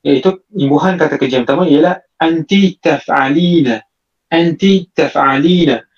Iaitu 0.02 0.42
imbuhan 0.54 0.98
kata 0.98 1.14
kerja 1.18 1.40
yang 1.40 1.46
pertama 1.46 1.70
ialah 1.70 2.02
anti 2.18 2.78
taf'alina. 2.78 3.78
Anti 4.30 4.86
taf'alina 4.90 5.89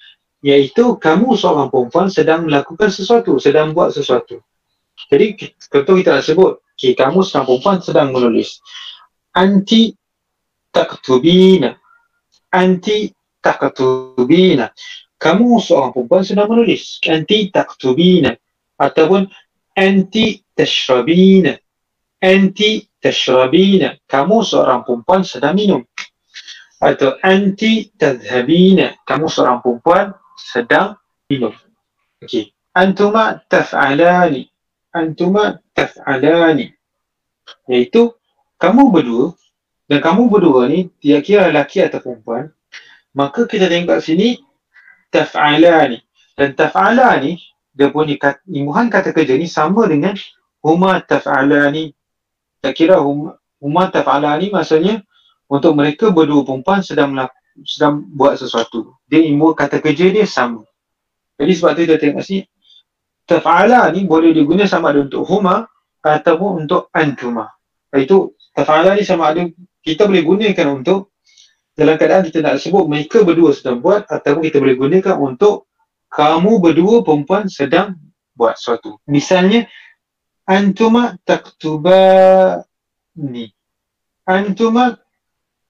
iaitu 0.42 0.98
kamu 0.98 1.38
seorang 1.38 1.70
perempuan 1.70 2.10
sedang 2.10 2.50
melakukan 2.50 2.90
sesuatu, 2.90 3.38
sedang 3.38 3.70
buat 3.70 3.94
sesuatu. 3.94 4.42
Jadi 5.08 5.38
contoh 5.70 5.94
kita 5.96 6.18
nak 6.18 6.26
sebut, 6.26 6.52
okay, 6.74 6.92
kamu 6.98 7.22
seorang 7.22 7.46
perempuan 7.46 7.78
sedang 7.78 8.08
menulis. 8.10 8.58
Anti 9.32 9.94
taktubina. 10.74 11.78
Anti 12.52 13.08
taktubina. 13.38 14.68
Kamu 15.16 15.62
seorang 15.62 15.94
perempuan 15.94 16.26
sedang 16.26 16.50
menulis. 16.50 16.98
Anti 17.06 17.48
taktubina. 17.54 18.34
Ataupun 18.76 19.30
anti 19.78 20.42
tashrabina. 20.52 21.54
Anti 22.18 22.82
tashrabina. 22.98 23.94
Kamu 24.04 24.42
seorang 24.42 24.82
perempuan 24.82 25.22
sedang 25.22 25.54
minum. 25.54 25.82
Atau 26.82 27.14
anti 27.22 27.94
tadhabina. 27.94 28.98
Kamu 29.06 29.30
seorang 29.30 29.62
perempuan 29.62 30.10
sedang 30.36 30.96
minum. 31.28 31.52
Okey. 32.22 32.52
Antuma 32.72 33.40
taf'alani. 33.50 34.48
Antuma 34.92 35.60
taf'alani. 35.76 36.72
Iaitu 37.68 38.14
kamu 38.62 38.94
berdua 38.94 39.34
dan 39.90 39.98
kamu 39.98 40.30
berdua 40.30 40.70
ni 40.70 40.88
dia 41.02 41.18
kira 41.18 41.50
lelaki 41.50 41.82
atau 41.82 41.98
perempuan 41.98 42.54
maka 43.12 43.44
kita 43.50 43.66
tengok 43.66 43.98
sini 43.98 44.38
taf'alani 45.10 45.98
dan 46.38 46.54
taf'alani 46.54 47.36
dia 47.74 47.88
punya 47.90 48.14
kat, 48.20 48.38
imbuhan 48.46 48.86
kata 48.86 49.10
kerja 49.10 49.34
ni 49.34 49.50
sama 49.50 49.90
dengan 49.90 50.14
huma 50.62 51.02
taf'alani 51.02 51.92
tak 52.62 52.78
kira 52.78 53.02
huma, 53.02 53.36
huma 53.58 53.90
taf'alani 53.90 54.54
maksudnya 54.54 55.02
untuk 55.50 55.74
mereka 55.74 56.14
berdua 56.14 56.46
perempuan 56.46 56.80
sedang 56.86 57.12
melakukan 57.12 57.41
sedang 57.60 58.08
buat 58.12 58.40
sesuatu. 58.40 58.96
Dia 59.06 59.20
ilmu 59.20 59.52
kata 59.52 59.84
kerja 59.84 60.08
dia 60.08 60.24
sama. 60.24 60.64
Jadi 61.36 61.52
sebab 61.52 61.70
tu 61.76 61.80
kita 61.84 61.96
tengok 62.00 62.24
sini 62.24 62.46
taf'ala 63.28 63.88
ni 63.92 64.04
boleh 64.04 64.34
digunakan 64.34 64.68
sama 64.68 64.92
ada 64.92 65.04
untuk 65.04 65.24
huma 65.28 65.68
ataupun 66.02 66.66
untuk 66.66 66.88
antuma. 66.92 67.52
Itu 67.92 68.36
taf'ala 68.56 68.96
ni 68.96 69.04
sama 69.04 69.32
ada 69.32 69.46
kita 69.82 70.06
boleh 70.06 70.22
gunakan 70.22 70.66
untuk 70.70 71.12
dalam 71.72 71.96
keadaan 71.96 72.28
kita 72.28 72.44
nak 72.44 72.60
sebut 72.60 72.84
mereka 72.84 73.24
berdua 73.24 73.56
sedang 73.56 73.80
buat 73.80 74.04
ataupun 74.06 74.44
kita 74.44 74.60
boleh 74.60 74.76
gunakan 74.76 75.16
untuk 75.18 75.72
kamu 76.12 76.60
berdua 76.60 77.00
perempuan 77.00 77.48
sedang 77.48 77.96
buat 78.36 78.60
sesuatu. 78.60 79.00
Misalnya 79.08 79.64
antuma 80.44 81.16
taktuba 81.24 81.98
ni. 83.16 83.48
Antuma 84.22 85.01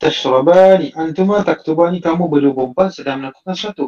tashrabani 0.02 0.90
antuma 0.98 1.46
taktubani 1.46 2.02
kamu 2.02 2.26
berdua 2.26 2.50
perempuan 2.58 2.90
sedang 2.90 3.22
melakukan 3.22 3.54
sesuatu 3.54 3.84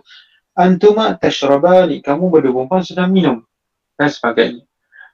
antuma 0.55 1.19
tashrabani 1.19 1.99
kamu 1.99 2.31
berdua 2.31 2.55
perempuan 2.55 2.87
sedang 2.87 3.11
minum 3.11 3.43
dan 3.99 4.09
sebagainya 4.15 4.63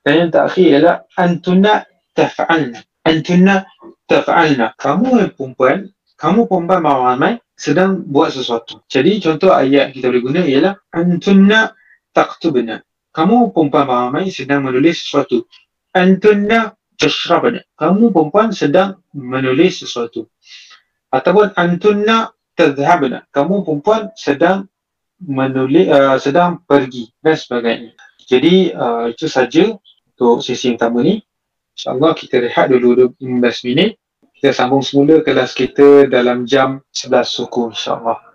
dan 0.05 0.13
yang 0.21 0.31
terakhir 0.31 0.65
ialah 0.69 0.97
antuna 1.17 1.89
taf'alna 2.13 2.85
antuna 3.09 3.65
taf'alna 4.05 4.77
kamu 4.77 5.33
perempuan 5.33 5.89
kamu 6.21 6.45
perempuan 6.45 6.85
ramai 6.85 7.33
sedang 7.57 8.05
buat 8.05 8.37
sesuatu 8.37 8.85
jadi 8.85 9.25
contoh 9.25 9.57
ayat 9.57 9.97
kita 9.97 10.13
boleh 10.13 10.21
guna 10.21 10.41
ialah 10.45 10.77
antuna 10.93 11.73
taktubna 12.13 12.85
kamu 13.17 13.57
perempuan 13.57 13.89
ramai 13.89 14.29
sedang 14.29 14.69
menulis 14.69 15.01
sesuatu 15.01 15.49
antuna 15.97 16.77
tashrabna 17.01 17.65
kamu 17.81 18.13
perempuan 18.13 18.53
sedang 18.53 19.01
menulis 19.17 19.81
sesuatu 19.81 20.29
ataupun 21.11 21.53
antunna 21.59 22.31
tadhhabna. 22.55 23.27
Kamu 23.35 23.67
perempuan 23.67 24.15
sedang 24.15 24.71
menulis 25.21 25.91
uh, 25.91 26.17
sedang 26.17 26.65
pergi 26.65 27.13
dan 27.21 27.37
sebagainya. 27.37 27.93
Jadi 28.25 28.73
uh, 28.73 29.11
itu 29.11 29.27
saja 29.27 29.75
untuk 30.17 30.41
sesi 30.41 30.71
yang 30.71 30.79
pertama 30.79 31.05
ni. 31.05 31.21
Insyaallah 31.77 32.13
kita 32.17 32.41
rehat 32.41 32.71
dulu 32.71 33.13
15 33.19 33.69
minit. 33.69 33.99
Kita 34.41 34.57
sambung 34.57 34.81
semula 34.81 35.21
kelas 35.21 35.53
kita 35.53 36.09
dalam 36.09 36.49
jam 36.49 36.81
11 36.97 37.29
suku 37.29 37.77
insyaallah 37.77 38.30